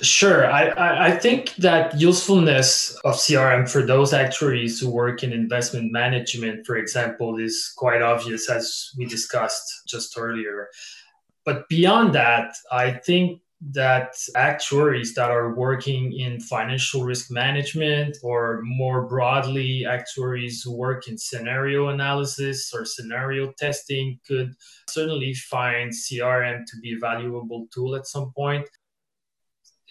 Sure. 0.00 0.40
I, 0.50 1.08
I 1.08 1.10
think 1.24 1.54
that 1.56 1.98
usefulness 1.98 2.94
of 3.04 3.14
CRM 3.14 3.68
for 3.68 3.82
those 3.82 4.12
actuaries 4.12 4.78
who 4.78 4.88
work 4.90 5.24
in 5.24 5.32
investment 5.32 5.90
management, 5.90 6.66
for 6.66 6.76
example, 6.76 7.38
is 7.38 7.72
quite 7.76 8.02
obvious 8.02 8.48
as 8.48 8.90
we 8.96 9.06
discussed 9.06 9.66
just 9.88 10.16
earlier. 10.16 10.68
But 11.44 11.68
beyond 11.68 12.14
that, 12.14 12.54
I 12.70 12.92
think 12.92 13.40
that 13.60 14.14
actuaries 14.36 15.14
that 15.14 15.30
are 15.30 15.54
working 15.54 16.12
in 16.12 16.38
financial 16.40 17.02
risk 17.02 17.28
management 17.30 18.16
or 18.22 18.60
more 18.62 19.02
broadly 19.02 19.84
actuaries 19.84 20.62
who 20.62 20.72
work 20.72 21.08
in 21.08 21.18
scenario 21.18 21.88
analysis 21.88 22.72
or 22.72 22.84
scenario 22.84 23.52
testing 23.58 24.18
could 24.26 24.54
certainly 24.88 25.34
find 25.34 25.90
crm 25.90 26.64
to 26.66 26.76
be 26.80 26.92
a 26.92 26.98
valuable 27.00 27.66
tool 27.74 27.96
at 27.96 28.06
some 28.06 28.32
point. 28.32 28.68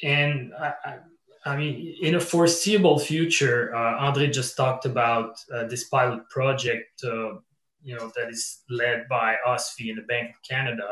And 0.02 0.54
I, 0.54 1.00
I 1.46 1.58
mean, 1.58 1.96
in 2.02 2.16
a 2.16 2.20
foreseeable 2.22 3.00
future, 3.00 3.76
uh, 3.76 3.98
Andre 3.98 4.28
just 4.30 4.56
talked 4.56 4.86
about 4.86 5.40
uh, 5.54 5.66
this 5.66 5.86
pilot 5.90 6.30
project, 6.30 7.04
uh, 7.04 7.36
you 7.84 7.96
know, 7.96 8.12
that 8.16 8.30
is 8.30 8.64
led 8.70 9.08
by 9.10 9.36
OSFI 9.46 9.90
and 9.90 9.98
the 9.98 10.04
Bank 10.04 10.30
of 10.30 10.42
Canada 10.48 10.88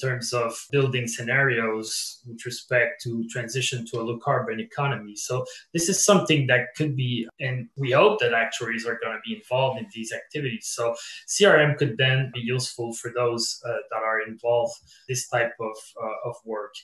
terms 0.00 0.32
of 0.32 0.52
building 0.70 1.06
scenarios 1.06 2.20
with 2.26 2.44
respect 2.44 3.02
to 3.02 3.26
transition 3.28 3.86
to 3.86 4.00
a 4.00 4.02
low 4.02 4.18
carbon 4.18 4.60
economy. 4.60 5.14
So 5.16 5.44
this 5.72 5.88
is 5.88 6.04
something 6.04 6.46
that 6.48 6.74
could 6.76 6.96
be, 6.96 7.26
and 7.40 7.68
we 7.76 7.92
hope 7.92 8.20
that 8.20 8.32
actuaries 8.32 8.86
are 8.86 8.98
going 9.02 9.16
to 9.16 9.20
be 9.24 9.36
involved 9.36 9.78
in 9.78 9.86
these 9.94 10.12
activities. 10.12 10.68
So 10.74 10.94
CRM 11.28 11.76
could 11.78 11.96
then 11.96 12.30
be 12.34 12.40
useful 12.40 12.92
for 12.94 13.12
those 13.14 13.60
uh, 13.66 13.72
that 13.90 14.02
are 14.02 14.20
involved 14.26 14.74
this 15.08 15.28
type 15.28 15.52
of, 15.60 15.76
uh, 16.02 16.28
of 16.28 16.36
work. 16.44 16.74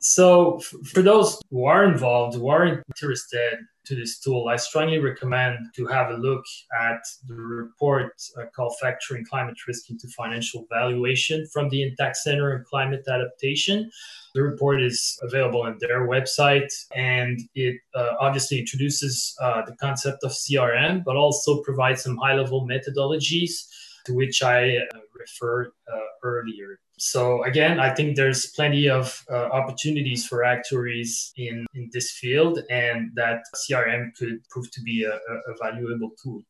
So 0.00 0.58
f- 0.58 0.72
for 0.88 1.02
those 1.02 1.40
who 1.50 1.64
are 1.64 1.84
involved, 1.84 2.36
who 2.36 2.48
are 2.48 2.66
interested 2.66 3.58
to 3.86 3.94
this 3.94 4.18
tool, 4.18 4.48
I 4.48 4.56
strongly 4.56 4.98
recommend 4.98 5.58
to 5.76 5.86
have 5.86 6.10
a 6.10 6.16
look 6.16 6.44
at 6.80 7.00
the 7.26 7.34
report 7.34 8.12
uh, 8.38 8.46
called 8.54 8.74
Factoring 8.82 9.24
Climate 9.28 9.56
Risk 9.66 9.90
into 9.90 10.08
Financial 10.08 10.66
Valuation 10.70 11.46
from 11.52 11.68
the 11.68 11.82
Intact 11.82 12.16
Center 12.16 12.55
on 12.56 12.64
Climate 12.64 13.04
Adaptation. 13.08 13.90
The 14.34 14.42
report 14.42 14.82
is 14.82 15.18
available 15.22 15.62
on 15.62 15.78
their 15.80 16.06
website 16.06 16.72
and 16.94 17.40
it 17.54 17.76
uh, 17.94 18.14
obviously 18.20 18.58
introduces 18.58 19.34
uh, 19.40 19.62
the 19.64 19.76
concept 19.76 20.24
of 20.24 20.32
CRM, 20.32 21.04
but 21.04 21.16
also 21.16 21.62
provides 21.62 22.02
some 22.02 22.16
high 22.16 22.34
level 22.34 22.66
methodologies 22.66 23.66
to 24.06 24.14
which 24.14 24.42
I 24.42 24.78
uh, 24.78 24.98
referred 25.18 25.72
uh, 25.92 25.98
earlier. 26.22 26.78
So 26.98 27.42
again, 27.44 27.78
I 27.78 27.94
think 27.94 28.16
there's 28.16 28.46
plenty 28.46 28.88
of 28.88 29.22
uh, 29.30 29.48
opportunities 29.52 30.26
for 30.26 30.44
actuaries 30.44 31.32
in, 31.36 31.66
in 31.74 31.90
this 31.92 32.12
field, 32.12 32.60
and 32.70 33.10
that 33.16 33.42
CRM 33.54 34.14
could 34.16 34.48
prove 34.48 34.70
to 34.70 34.80
be 34.80 35.04
a, 35.04 35.14
a 35.14 35.54
valuable 35.60 36.12
tool. 36.22 36.42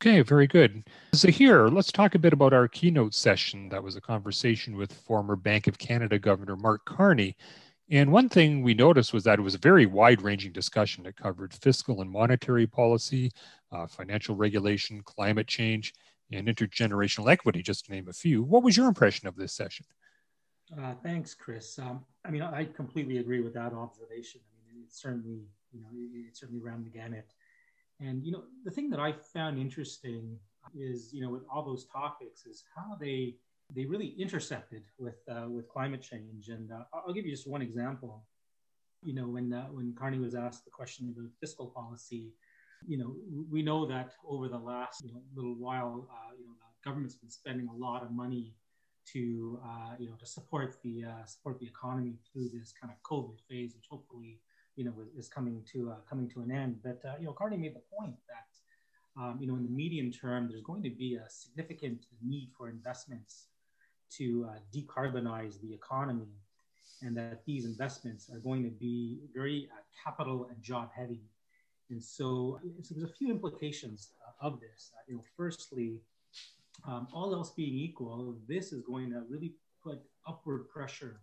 Okay, 0.00 0.22
very 0.22 0.46
good. 0.46 0.88
So 1.12 1.28
Zahir, 1.28 1.68
let's 1.68 1.92
talk 1.92 2.14
a 2.14 2.18
bit 2.18 2.32
about 2.32 2.54
our 2.54 2.66
keynote 2.66 3.12
session. 3.12 3.68
That 3.68 3.82
was 3.82 3.96
a 3.96 4.00
conversation 4.00 4.74
with 4.74 4.94
former 4.94 5.36
Bank 5.36 5.66
of 5.66 5.76
Canada 5.76 6.18
Governor 6.18 6.56
Mark 6.56 6.86
Carney. 6.86 7.36
And 7.90 8.10
one 8.10 8.30
thing 8.30 8.62
we 8.62 8.72
noticed 8.72 9.12
was 9.12 9.24
that 9.24 9.38
it 9.38 9.42
was 9.42 9.56
a 9.56 9.58
very 9.58 9.84
wide 9.84 10.22
ranging 10.22 10.52
discussion. 10.52 11.04
It 11.04 11.16
covered 11.16 11.52
fiscal 11.52 12.00
and 12.00 12.10
monetary 12.10 12.66
policy, 12.66 13.30
uh, 13.72 13.86
financial 13.86 14.34
regulation, 14.36 15.02
climate 15.02 15.48
change, 15.48 15.92
and 16.32 16.48
intergenerational 16.48 17.30
equity, 17.30 17.60
just 17.60 17.84
to 17.84 17.92
name 17.92 18.08
a 18.08 18.12
few. 18.14 18.42
What 18.42 18.62
was 18.62 18.78
your 18.78 18.88
impression 18.88 19.28
of 19.28 19.36
this 19.36 19.52
session? 19.52 19.84
Uh, 20.80 20.94
thanks, 21.02 21.34
Chris. 21.34 21.78
Um, 21.78 22.06
I 22.24 22.30
mean, 22.30 22.40
I 22.40 22.64
completely 22.64 23.18
agree 23.18 23.42
with 23.42 23.52
that 23.52 23.74
observation. 23.74 24.40
I 24.48 24.72
mean, 24.72 24.82
it 24.82 24.94
certainly, 24.94 25.42
you 25.72 25.80
know, 25.82 25.88
it, 25.92 26.36
certainly 26.38 26.62
ran 26.62 26.84
the 26.84 26.90
gamut. 26.90 27.26
And 28.00 28.24
you 28.24 28.32
know, 28.32 28.44
the 28.64 28.70
thing 28.70 28.90
that 28.90 29.00
I 29.00 29.12
found 29.12 29.58
interesting 29.58 30.38
is, 30.74 31.12
you 31.12 31.22
know, 31.22 31.30
with 31.30 31.42
all 31.52 31.64
those 31.64 31.86
topics, 31.86 32.46
is 32.46 32.64
how 32.74 32.96
they 33.00 33.36
they 33.74 33.84
really 33.84 34.14
intersected 34.18 34.82
with 34.98 35.18
uh, 35.28 35.46
with 35.48 35.68
climate 35.68 36.02
change. 36.02 36.48
And 36.48 36.72
uh, 36.72 36.84
I'll 36.92 37.12
give 37.12 37.26
you 37.26 37.32
just 37.32 37.46
one 37.46 37.62
example. 37.62 38.24
You 39.02 39.14
know, 39.14 39.28
when 39.28 39.52
uh, 39.52 39.66
when 39.66 39.94
Carney 39.94 40.18
was 40.18 40.34
asked 40.34 40.64
the 40.64 40.70
question 40.70 41.14
about 41.14 41.30
fiscal 41.40 41.66
policy, 41.66 42.32
you 42.86 42.98
know, 42.98 43.14
we 43.50 43.62
know 43.62 43.86
that 43.86 44.12
over 44.26 44.48
the 44.48 44.58
last 44.58 45.04
you 45.04 45.12
know, 45.12 45.20
little 45.34 45.54
while, 45.54 46.08
uh, 46.10 46.34
you 46.38 46.46
know, 46.46 46.52
the 46.52 46.88
government's 46.88 47.16
been 47.16 47.30
spending 47.30 47.68
a 47.68 47.76
lot 47.76 48.02
of 48.02 48.10
money 48.10 48.54
to 49.12 49.58
uh, 49.64 49.94
you 49.98 50.08
know 50.08 50.16
to 50.16 50.26
support 50.26 50.76
the 50.82 51.04
uh, 51.04 51.24
support 51.26 51.58
the 51.58 51.66
economy 51.66 52.18
through 52.32 52.48
this 52.48 52.72
kind 52.78 52.92
of 52.92 53.02
COVID 53.02 53.40
phase, 53.48 53.74
which 53.74 53.86
hopefully 53.90 54.40
you 54.80 54.86
know 54.86 54.94
is, 55.16 55.28
coming 55.28 55.56
to 55.72 55.78
coming 56.08 56.28
to 56.34 56.38
an 56.44 56.50
end. 56.50 56.72
But 56.82 57.00
you 57.20 57.26
know, 57.26 57.34
Carney 57.40 57.58
made 57.64 57.74
the 57.74 57.84
point 57.96 58.16
that 58.32 58.50
um, 59.20 59.38
you 59.40 59.46
know, 59.46 59.56
in 59.56 59.64
the 59.64 59.70
medium 59.70 60.10
term, 60.10 60.48
there's 60.48 60.62
going 60.62 60.82
to 60.82 60.90
be 60.90 61.16
a 61.16 61.28
significant 61.28 62.06
need 62.22 62.50
for 62.56 62.68
investments 62.68 63.46
to 64.12 64.48
uh, 64.48 64.58
decarbonize 64.74 65.60
the 65.60 65.72
economy, 65.72 66.28
and 67.02 67.16
that 67.16 67.44
these 67.44 67.64
investments 67.64 68.30
are 68.30 68.38
going 68.38 68.62
to 68.62 68.70
be 68.70 69.18
very 69.34 69.68
uh, 69.72 69.80
capital 70.04 70.48
and 70.50 70.62
job 70.62 70.90
heavy. 70.94 71.22
And 71.90 72.02
so, 72.02 72.60
so, 72.82 72.94
there's 72.94 73.10
a 73.10 73.12
few 73.12 73.30
implications 73.30 74.12
uh, 74.26 74.46
of 74.46 74.60
this. 74.60 74.90
Uh, 74.94 75.02
you 75.08 75.14
know, 75.16 75.24
firstly, 75.36 76.00
um, 76.86 77.08
all 77.12 77.34
else 77.34 77.50
being 77.50 77.74
equal, 77.74 78.36
this 78.48 78.72
is 78.72 78.80
going 78.82 79.10
to 79.10 79.22
really 79.28 79.52
put 79.82 80.00
upward 80.26 80.68
pressure 80.68 81.20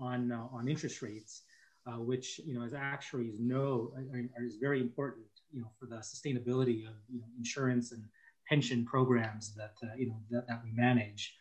on 0.00 0.32
uh, 0.32 0.46
on 0.52 0.68
interest 0.68 1.02
rates, 1.02 1.42
uh, 1.88 1.98
which 1.98 2.40
you 2.44 2.54
know, 2.54 2.64
as 2.64 2.74
actuaries 2.74 3.38
know, 3.38 3.92
are, 3.96 4.20
are, 4.38 4.44
is 4.44 4.56
very 4.56 4.80
important 4.80 5.24
you 5.52 5.60
know, 5.60 5.68
for 5.78 5.86
the 5.86 5.96
sustainability 5.96 6.86
of 6.86 6.94
you 7.10 7.18
know, 7.18 7.26
insurance 7.38 7.92
and 7.92 8.02
pension 8.48 8.84
programs 8.84 9.54
that 9.54 9.74
uh, 9.82 9.94
you 9.96 10.08
know 10.08 10.16
that, 10.30 10.46
that 10.48 10.60
we 10.64 10.70
manage. 10.72 11.34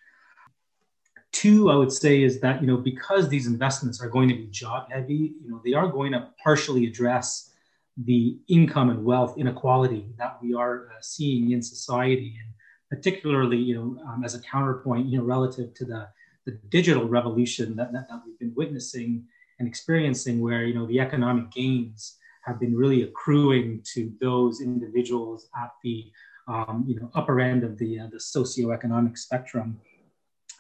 Two, 1.31 1.69
I 1.69 1.75
would 1.75 1.91
say, 1.91 2.23
is 2.23 2.39
that 2.41 2.61
you 2.61 2.67
know 2.67 2.77
because 2.77 3.29
these 3.29 3.47
investments 3.47 4.01
are 4.01 4.09
going 4.09 4.29
to 4.29 4.35
be 4.35 4.47
job 4.47 4.89
heavy, 4.91 5.33
you 5.41 5.49
know 5.49 5.61
they 5.63 5.73
are 5.73 5.87
going 5.87 6.11
to 6.13 6.29
partially 6.41 6.85
address 6.85 7.51
the 7.97 8.37
income 8.47 8.89
and 8.89 9.03
wealth 9.03 9.37
inequality 9.37 10.05
that 10.17 10.37
we 10.41 10.53
are 10.53 10.89
uh, 10.89 11.01
seeing 11.01 11.51
in 11.51 11.61
society, 11.61 12.35
and 12.39 12.53
particularly 12.89 13.57
you 13.57 13.75
know 13.75 14.03
um, 14.07 14.23
as 14.23 14.35
a 14.35 14.41
counterpoint, 14.41 15.07
you 15.07 15.17
know 15.17 15.23
relative 15.23 15.73
to 15.73 15.85
the 15.85 16.07
the 16.45 16.53
digital 16.69 17.05
revolution 17.05 17.75
that, 17.75 17.91
that, 17.91 18.07
that 18.07 18.21
we've 18.25 18.39
been 18.39 18.53
witnessing 18.55 19.25
and 19.59 19.67
experiencing, 19.67 20.39
where 20.41 20.63
you 20.63 20.73
know 20.73 20.85
the 20.85 20.99
economic 20.99 21.51
gains 21.51 22.17
have 22.45 22.59
been 22.59 22.75
really 22.75 23.03
accruing 23.03 23.81
to 23.93 24.11
those 24.21 24.61
individuals 24.61 25.49
at 25.61 25.71
the 25.83 26.11
um, 26.47 26.85
you 26.87 26.99
know 26.99 27.09
upper 27.15 27.39
end 27.39 27.63
of 27.63 27.77
the 27.77 27.99
uh, 27.99 28.07
the 28.11 28.17
socioeconomic 28.17 29.17
spectrum. 29.17 29.79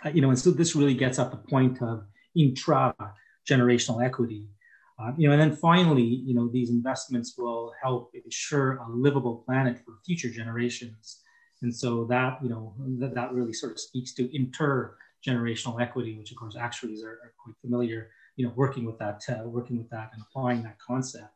Uh, 0.05 0.09
you 0.09 0.21
know, 0.21 0.29
and 0.29 0.37
so 0.37 0.51
this 0.51 0.75
really 0.75 0.93
gets 0.93 1.17
at 1.17 1.31
the 1.31 1.37
point 1.37 1.81
of 1.81 2.05
intra 2.35 2.93
generational 3.49 4.05
equity. 4.05 4.47
Uh, 4.99 5.11
you 5.15 5.27
know, 5.27 5.33
and 5.33 5.41
then 5.41 5.55
finally, 5.55 6.03
you 6.03 6.33
know, 6.33 6.47
these 6.47 6.71
investments 6.71 7.35
will 7.37 7.71
help 7.81 8.11
ensure 8.25 8.77
a 8.77 8.89
livable 8.89 9.43
planet 9.45 9.77
for 9.85 9.93
future 10.05 10.29
generations. 10.29 11.21
And 11.61 11.75
so 11.75 12.05
that, 12.05 12.39
you 12.41 12.49
know, 12.49 12.73
that, 12.99 13.13
that 13.13 13.31
really 13.31 13.53
sort 13.53 13.71
of 13.73 13.79
speaks 13.79 14.13
to 14.15 14.27
intergenerational 14.29 15.79
equity, 15.79 16.17
which 16.17 16.31
of 16.31 16.37
course 16.37 16.55
actuaries 16.55 17.03
are, 17.03 17.19
are 17.23 17.33
quite 17.37 17.55
familiar, 17.61 18.09
you 18.37 18.45
know, 18.45 18.53
working 18.55 18.85
with 18.85 18.97
that, 18.99 19.21
uh, 19.29 19.47
working 19.47 19.77
with 19.77 19.89
that 19.89 20.11
and 20.13 20.21
applying 20.21 20.63
that 20.63 20.77
concept. 20.79 21.33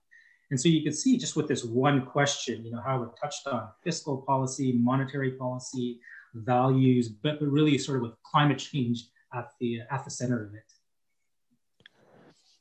And 0.51 0.59
so 0.59 0.69
you 0.69 0.83
can 0.83 0.93
see 0.93 1.17
just 1.17 1.35
with 1.35 1.47
this 1.47 1.65
one 1.65 2.05
question, 2.05 2.63
you 2.63 2.71
know, 2.71 2.81
how 2.85 3.03
it 3.03 3.09
touched 3.21 3.47
on 3.47 3.69
fiscal 3.83 4.17
policy, 4.17 4.73
monetary 4.73 5.31
policy, 5.31 5.99
values, 6.33 7.09
but, 7.09 7.39
but 7.39 7.47
really 7.47 7.77
sort 7.77 7.97
of 7.97 8.03
with 8.03 8.23
climate 8.23 8.59
change 8.59 9.05
at 9.33 9.49
the 9.59 9.79
at 9.89 10.03
the 10.05 10.11
center 10.11 10.43
of 10.43 10.53
it. 10.53 10.63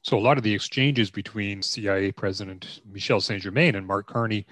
So 0.03 0.18
a 0.18 0.20
lot 0.20 0.38
of 0.38 0.44
the 0.44 0.55
exchanges 0.55 1.11
between 1.11 1.62
CIA 1.62 2.12
President 2.12 2.81
Michel 2.90 3.20
Saint 3.20 3.42
Germain 3.42 3.74
and 3.74 3.87
Mark 3.87 4.07
Carney 4.07 4.46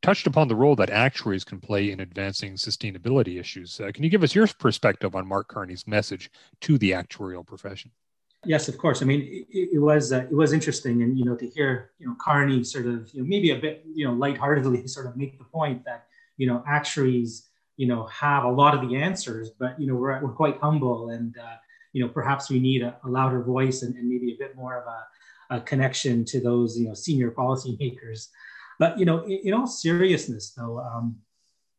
touched 0.00 0.26
upon 0.26 0.48
the 0.48 0.56
role 0.56 0.76
that 0.76 0.90
actuaries 0.90 1.44
can 1.44 1.60
play 1.60 1.90
in 1.90 2.00
advancing 2.00 2.54
sustainability 2.54 3.38
issues. 3.38 3.80
Uh, 3.80 3.90
can 3.92 4.04
you 4.04 4.10
give 4.10 4.22
us 4.22 4.34
your 4.34 4.46
perspective 4.46 5.14
on 5.14 5.26
Mark 5.26 5.48
Carney's 5.48 5.86
message 5.86 6.30
to 6.60 6.78
the 6.78 6.92
actuarial 6.92 7.46
profession? 7.46 7.90
Yes, 8.46 8.68
of 8.68 8.78
course. 8.78 9.02
I 9.02 9.04
mean, 9.04 9.46
it, 9.50 9.70
it 9.74 9.78
was 9.78 10.12
uh, 10.12 10.26
it 10.30 10.34
was 10.34 10.52
interesting, 10.52 11.02
and 11.02 11.18
you 11.18 11.24
know, 11.24 11.36
to 11.36 11.46
hear 11.48 11.90
you 11.98 12.06
know 12.06 12.16
Carney 12.20 12.62
sort 12.64 12.86
of 12.86 13.12
you 13.14 13.22
know 13.22 13.28
maybe 13.28 13.50
a 13.50 13.56
bit 13.56 13.84
you 13.92 14.06
know 14.06 14.12
lightheartedly 14.14 14.86
sort 14.86 15.06
of 15.06 15.16
make 15.16 15.38
the 15.38 15.44
point 15.44 15.84
that 15.84 16.06
you 16.36 16.46
know 16.46 16.62
actuaries 16.66 17.48
you 17.76 17.86
know 17.86 18.06
have 18.06 18.44
a 18.44 18.50
lot 18.50 18.74
of 18.74 18.88
the 18.88 18.96
answers, 18.96 19.50
but 19.58 19.78
you 19.80 19.86
know 19.86 19.94
we're 19.94 20.22
we're 20.22 20.32
quite 20.32 20.58
humble, 20.60 21.10
and 21.10 21.36
uh, 21.38 21.56
you 21.92 22.02
know 22.02 22.08
perhaps 22.08 22.50
we 22.50 22.60
need 22.60 22.82
a, 22.82 22.96
a 23.04 23.08
louder 23.08 23.42
voice 23.42 23.82
and, 23.82 23.94
and, 23.96 24.08
maybe 24.08 24.32
a 24.32 24.36
bit 24.38 24.56
more 24.56 24.76
of 24.78 24.86
a, 24.86 25.56
a, 25.56 25.60
connection 25.60 26.24
to 26.24 26.40
those 26.40 26.78
you 26.78 26.86
know 26.86 26.94
senior 26.94 27.30
policymakers. 27.30 28.28
But 28.78 28.98
you 28.98 29.04
know, 29.04 29.24
in, 29.24 29.40
in 29.44 29.54
all 29.54 29.66
seriousness, 29.66 30.50
though. 30.56 30.78
Um, 30.80 31.16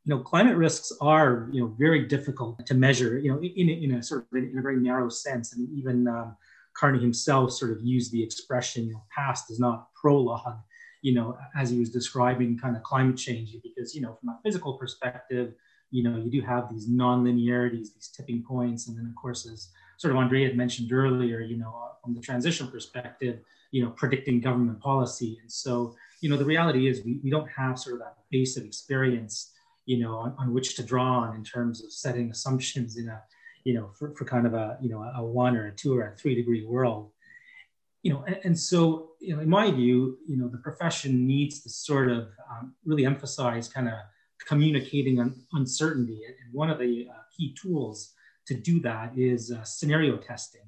you 0.08 0.14
know, 0.14 0.22
climate 0.22 0.56
risks 0.56 0.92
are, 1.02 1.50
you 1.52 1.60
know, 1.60 1.76
very 1.80 2.06
difficult 2.06 2.64
to 2.64 2.76
measure, 2.76 3.18
you 3.18 3.32
know, 3.32 3.40
in, 3.40 3.70
in 3.70 3.92
a 3.96 4.04
sort 4.04 4.28
of 4.32 4.38
in 4.38 4.56
a 4.56 4.62
very 4.62 4.78
narrow 4.78 5.10
sense. 5.10 5.52
I 5.52 5.58
mean, 5.58 5.70
even 5.76 6.08
um, 6.08 6.38
Carney 6.76 7.00
himself 7.00 7.52
sort 7.52 7.72
of 7.72 7.82
used 7.82 8.12
the 8.12 8.22
expression, 8.22 8.88
you 8.88 8.94
know, 8.94 9.04
past 9.16 9.50
is 9.50 9.60
not 9.60 9.88
prologue, 10.00 10.60
you 11.02 11.14
know, 11.14 11.38
as 11.56 11.70
he 11.70 11.80
was 11.80 11.90
describing 11.90 12.58
kind 12.58 12.76
of 12.76 12.84
climate 12.84 13.18
change, 13.18 13.56
because, 13.64 13.96
you 13.96 14.02
know, 14.02 14.18
from 14.20 14.30
a 14.30 14.40
physical 14.44 14.74
perspective, 14.74 15.54
you 15.92 16.04
know, 16.04 16.18
you 16.18 16.30
do 16.30 16.42
have 16.42 16.70
these 16.70 16.88
non-linearities, 16.90 17.94
these 17.94 18.10
tipping 18.10 18.44
points. 18.44 18.88
And 18.88 18.98
then 18.98 19.06
of 19.06 19.16
course, 19.16 19.46
as 19.46 19.70
sort 19.98 20.12
of 20.12 20.18
Andre 20.18 20.44
had 20.44 20.58
mentioned 20.58 20.92
earlier, 20.92 21.40
you 21.40 21.58
know, 21.58 21.74
uh, 21.84 21.94
from 22.04 22.14
the 22.14 22.22
transition 22.22 22.68
perspective, 22.68 23.40
you 23.72 23.84
know, 23.84 23.92
predicting 23.92 24.42
government 24.42 24.80
policy. 24.82 25.38
And 25.42 25.52
so, 25.52 25.96
you 26.22 26.30
know, 26.30 26.38
the 26.38 26.46
reality 26.46 26.88
is 26.88 27.06
we, 27.06 27.20
we 27.24 27.30
don't 27.30 27.50
have 27.50 27.80
sort 27.80 27.96
of 27.96 28.00
that 28.00 28.18
base 28.32 28.58
of 28.58 28.66
experience, 28.66 29.54
you 29.86 30.00
know, 30.00 30.18
on, 30.18 30.36
on 30.38 30.54
which 30.54 30.76
to 30.76 30.84
draw 30.84 31.20
on 31.20 31.36
in 31.36 31.44
terms 31.44 31.84
of 31.84 31.92
setting 31.94 32.32
assumptions 32.32 32.98
in 32.98 33.08
a 33.08 33.22
you 33.66 33.74
know, 33.74 33.90
for, 33.98 34.16
for 34.16 34.24
kind 34.24 34.48
of 34.48 34.54
a, 34.54 34.78
you 34.82 34.90
know, 34.90 35.02
a 35.02 35.24
one 35.24 35.58
or 35.58 35.68
a 35.68 35.72
two 35.72 35.98
or 35.98 36.14
a 36.14 36.16
three 36.16 36.36
degree 36.36 36.64
world. 36.64 37.12
You 38.04 38.14
know, 38.14 38.24
and, 38.28 38.40
and 38.44 38.60
so, 38.60 39.10
you 39.20 39.36
know, 39.36 39.42
in 39.42 39.50
my 39.50 39.72
view, 39.72 40.20
you 40.28 40.38
know, 40.38 40.48
the 40.48 40.60
profession 40.60 41.28
needs 41.28 41.62
to 41.64 41.70
sort 41.70 42.10
of 42.10 42.30
um, 42.50 42.76
really 42.86 43.06
emphasize 43.06 43.68
kind 43.68 43.88
of 43.88 43.96
communicating 44.48 45.20
un- 45.20 45.44
uncertainty. 45.54 46.22
And 46.28 46.54
one 46.54 46.70
of 46.70 46.78
the 46.78 47.08
uh, 47.12 47.18
key 47.36 47.56
tools 47.60 48.14
to 48.46 48.54
do 48.54 48.80
that 48.82 49.18
is 49.18 49.52
uh, 49.52 49.64
scenario 49.64 50.18
testing, 50.18 50.68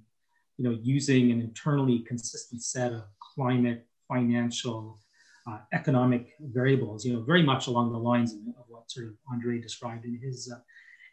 you 0.58 0.64
know, 0.66 0.76
using 0.82 1.32
an 1.32 1.40
internally 1.40 2.00
consistent 2.00 2.64
set 2.64 2.92
of 2.92 3.04
climate, 3.36 3.86
financial, 4.08 5.00
uh, 5.48 5.60
economic 5.74 6.34
variables, 6.40 7.06
you 7.06 7.14
know, 7.14 7.22
very 7.22 7.44
much 7.44 7.68
along 7.68 7.92
the 7.92 7.98
lines 7.98 8.34
of, 8.34 8.40
what 8.68 8.90
sort 8.90 9.08
of 9.08 9.14
Andre 9.32 9.62
described 9.62 10.06
in 10.06 10.20
his 10.22 10.52
uh, 10.52 10.60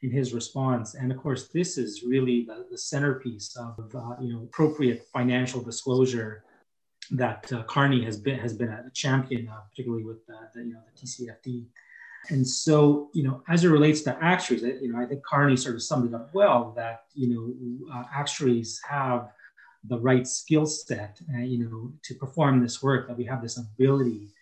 in 0.05 0.11
his 0.11 0.35
response. 0.35 0.95
And 0.95 1.11
of 1.11 1.19
course, 1.19 1.49
this 1.49 1.79
is 1.79 2.03
really 2.07 2.45
the, 2.45 2.67
the 2.71 2.77
centerpiece 2.77 3.57
of 3.57 3.95
uh, 3.95 4.17
you 4.21 4.33
know 4.33 4.43
appropriate 4.43 5.07
financial 5.13 5.63
disclosure 5.63 6.45
that 7.11 7.51
uh, 7.53 7.63
Carney 7.63 8.05
has 8.05 8.19
been 8.19 8.39
has 8.39 8.55
been 8.55 8.69
a 8.69 8.91
champion, 8.93 9.49
of, 9.49 9.71
particularly 9.71 10.05
with 10.05 10.21
uh, 10.29 10.47
the 10.55 10.61
you 10.63 10.75
know 10.75 10.81
the 10.87 11.01
TCFD. 11.01 11.65
And 12.31 12.47
so, 12.47 13.11
you 13.13 13.23
know, 13.23 13.43
as 13.49 13.65
it 13.65 13.69
relates 13.69 14.01
to 14.03 14.17
actuaries, 14.23 14.63
you 14.63 14.91
know, 14.91 14.99
I 14.99 15.05
think 15.05 15.23
Carney 15.23 15.59
sort 15.59 15.75
of 15.75 15.83
summed 15.83 16.09
it 16.09 16.15
up 16.15 16.35
well 16.35 16.73
that 16.77 17.05
you 17.15 17.29
know 17.31 17.95
uh, 17.95 18.05
actuaries 18.15 18.81
have 18.89 19.31
the 19.87 19.99
right 19.99 20.27
skill 20.27 20.67
set, 20.67 21.19
uh, 21.35 21.39
you 21.39 21.59
know, 21.65 21.93
to 22.03 22.15
perform 22.15 22.63
this 22.63 22.83
work. 22.83 23.09
That 23.09 23.17
we 23.17 23.25
have 23.25 23.41
this 23.41 23.57
ability 23.57 24.35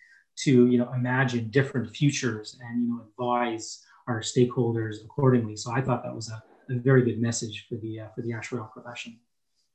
to 0.45 0.67
you 0.67 0.79
know 0.79 0.93
imagine 0.93 1.51
different 1.51 1.95
futures 1.95 2.59
and 2.65 2.83
you 2.83 2.89
know 2.89 3.03
advise 3.09 3.85
our 4.07 4.21
stakeholders 4.21 5.05
accordingly. 5.05 5.57
So 5.57 5.73
I 5.73 5.81
thought 5.81 6.03
that 6.03 6.15
was 6.15 6.31
a, 6.31 6.43
a 6.73 6.79
very 6.79 7.03
good 7.05 7.21
message 7.21 7.67
for 7.69 7.77
the 7.77 8.01
uh, 8.01 8.09
for 8.15 8.23
the 8.23 8.31
actuarial 8.31 8.71
profession. 8.71 9.19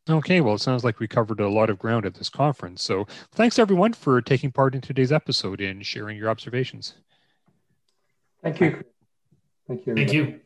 Okay, 0.10 0.40
well, 0.40 0.56
it 0.56 0.62
sounds 0.62 0.86
like 0.86 1.00
we 1.00 1.08
covered 1.08 1.42
a 1.42 1.50
lot 1.50 1.70
of 1.70 1.78
ground 1.78 2.06
at 2.06 2.14
this 2.14 2.30
conference. 2.30 2.82
So 2.82 3.06
thanks 3.34 3.60
everyone 3.60 3.92
for 3.92 4.22
taking 4.22 4.52
part 4.52 4.74
in 4.74 4.80
today's 4.80 5.12
episode 5.12 5.60
and 5.60 5.86
sharing 5.86 6.18
your 6.18 6.30
observations. 6.30 6.94
Thank 8.42 8.62
you. 8.62 8.84
Thank 9.68 9.86
you. 9.86 9.96
Thank 9.96 10.14
you. 10.14 10.40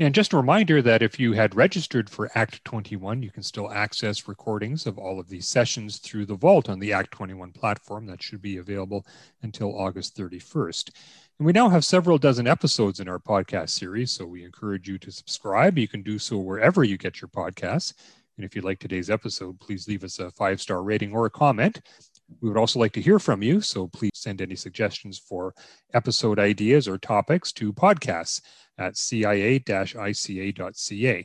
And 0.00 0.14
just 0.14 0.32
a 0.32 0.38
reminder 0.38 0.80
that 0.80 1.02
if 1.02 1.20
you 1.20 1.34
had 1.34 1.54
registered 1.54 2.08
for 2.08 2.30
Act 2.34 2.64
21, 2.64 3.22
you 3.22 3.30
can 3.30 3.42
still 3.42 3.70
access 3.70 4.26
recordings 4.26 4.86
of 4.86 4.98
all 4.98 5.20
of 5.20 5.28
these 5.28 5.46
sessions 5.46 5.98
through 5.98 6.24
the 6.24 6.36
Vault 6.36 6.70
on 6.70 6.78
the 6.78 6.94
Act 6.94 7.10
21 7.10 7.52
platform. 7.52 8.06
That 8.06 8.22
should 8.22 8.40
be 8.40 8.56
available 8.56 9.06
until 9.42 9.78
August 9.78 10.16
31st. 10.16 10.90
And 11.40 11.46
we 11.46 11.54
now 11.54 11.70
have 11.70 11.86
several 11.86 12.18
dozen 12.18 12.46
episodes 12.46 13.00
in 13.00 13.08
our 13.08 13.18
podcast 13.18 13.70
series, 13.70 14.10
so 14.10 14.26
we 14.26 14.44
encourage 14.44 14.86
you 14.86 14.98
to 14.98 15.10
subscribe. 15.10 15.78
You 15.78 15.88
can 15.88 16.02
do 16.02 16.18
so 16.18 16.36
wherever 16.36 16.84
you 16.84 16.98
get 16.98 17.22
your 17.22 17.28
podcasts. 17.28 17.94
And 18.36 18.44
if 18.44 18.54
you 18.54 18.60
like 18.60 18.78
today's 18.78 19.08
episode, 19.08 19.58
please 19.58 19.88
leave 19.88 20.04
us 20.04 20.18
a 20.18 20.30
five 20.32 20.60
star 20.60 20.82
rating 20.82 21.14
or 21.14 21.24
a 21.24 21.30
comment. 21.30 21.80
We 22.42 22.50
would 22.50 22.58
also 22.58 22.78
like 22.78 22.92
to 22.92 23.00
hear 23.00 23.18
from 23.18 23.42
you, 23.42 23.62
so 23.62 23.88
please 23.88 24.10
send 24.12 24.42
any 24.42 24.54
suggestions 24.54 25.18
for 25.18 25.54
episode 25.94 26.38
ideas 26.38 26.86
or 26.86 26.98
topics 26.98 27.52
to 27.52 27.72
podcasts 27.72 28.42
at 28.76 28.98
cia 28.98 29.58
ica.ca. 29.60 31.24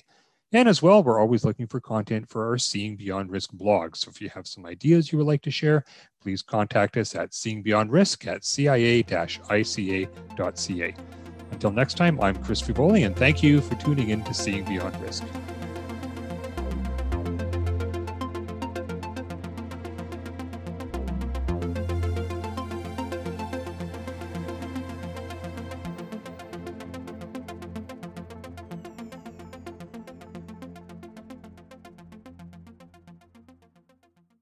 And 0.54 0.70
as 0.70 0.82
well, 0.82 1.04
we're 1.04 1.20
always 1.20 1.44
looking 1.44 1.68
for 1.68 1.82
content 1.82 2.30
for 2.30 2.48
our 2.48 2.58
Seeing 2.58 2.96
Beyond 2.96 3.32
Risk 3.32 3.52
blog. 3.52 3.98
So 3.98 4.10
if 4.10 4.22
you 4.22 4.30
have 4.30 4.48
some 4.48 4.66
ideas 4.66 5.12
you 5.12 5.18
would 5.18 5.28
like 5.28 5.42
to 5.42 5.52
share, 5.52 5.84
please 6.26 6.42
contact 6.42 6.98
us 6.98 7.14
at 7.14 7.30
seeingbeyondrisk 7.30 8.26
at 8.26 8.44
cia-ica.ca. 8.44 9.06
Until 11.52 11.72
next 11.72 11.98
time, 11.98 12.20
I'm 12.20 12.36
Chris 12.44 12.64
Fievoli, 12.64 13.06
and 13.06 13.16
thank 13.16 13.44
you 13.44 13.62
for 13.62 13.76
tuning 13.76 14.10
in 14.10 14.24
to 14.24 14.34
Seeing 14.34 14.66
Beyond 14.66 15.00
Risk. 15.04 15.24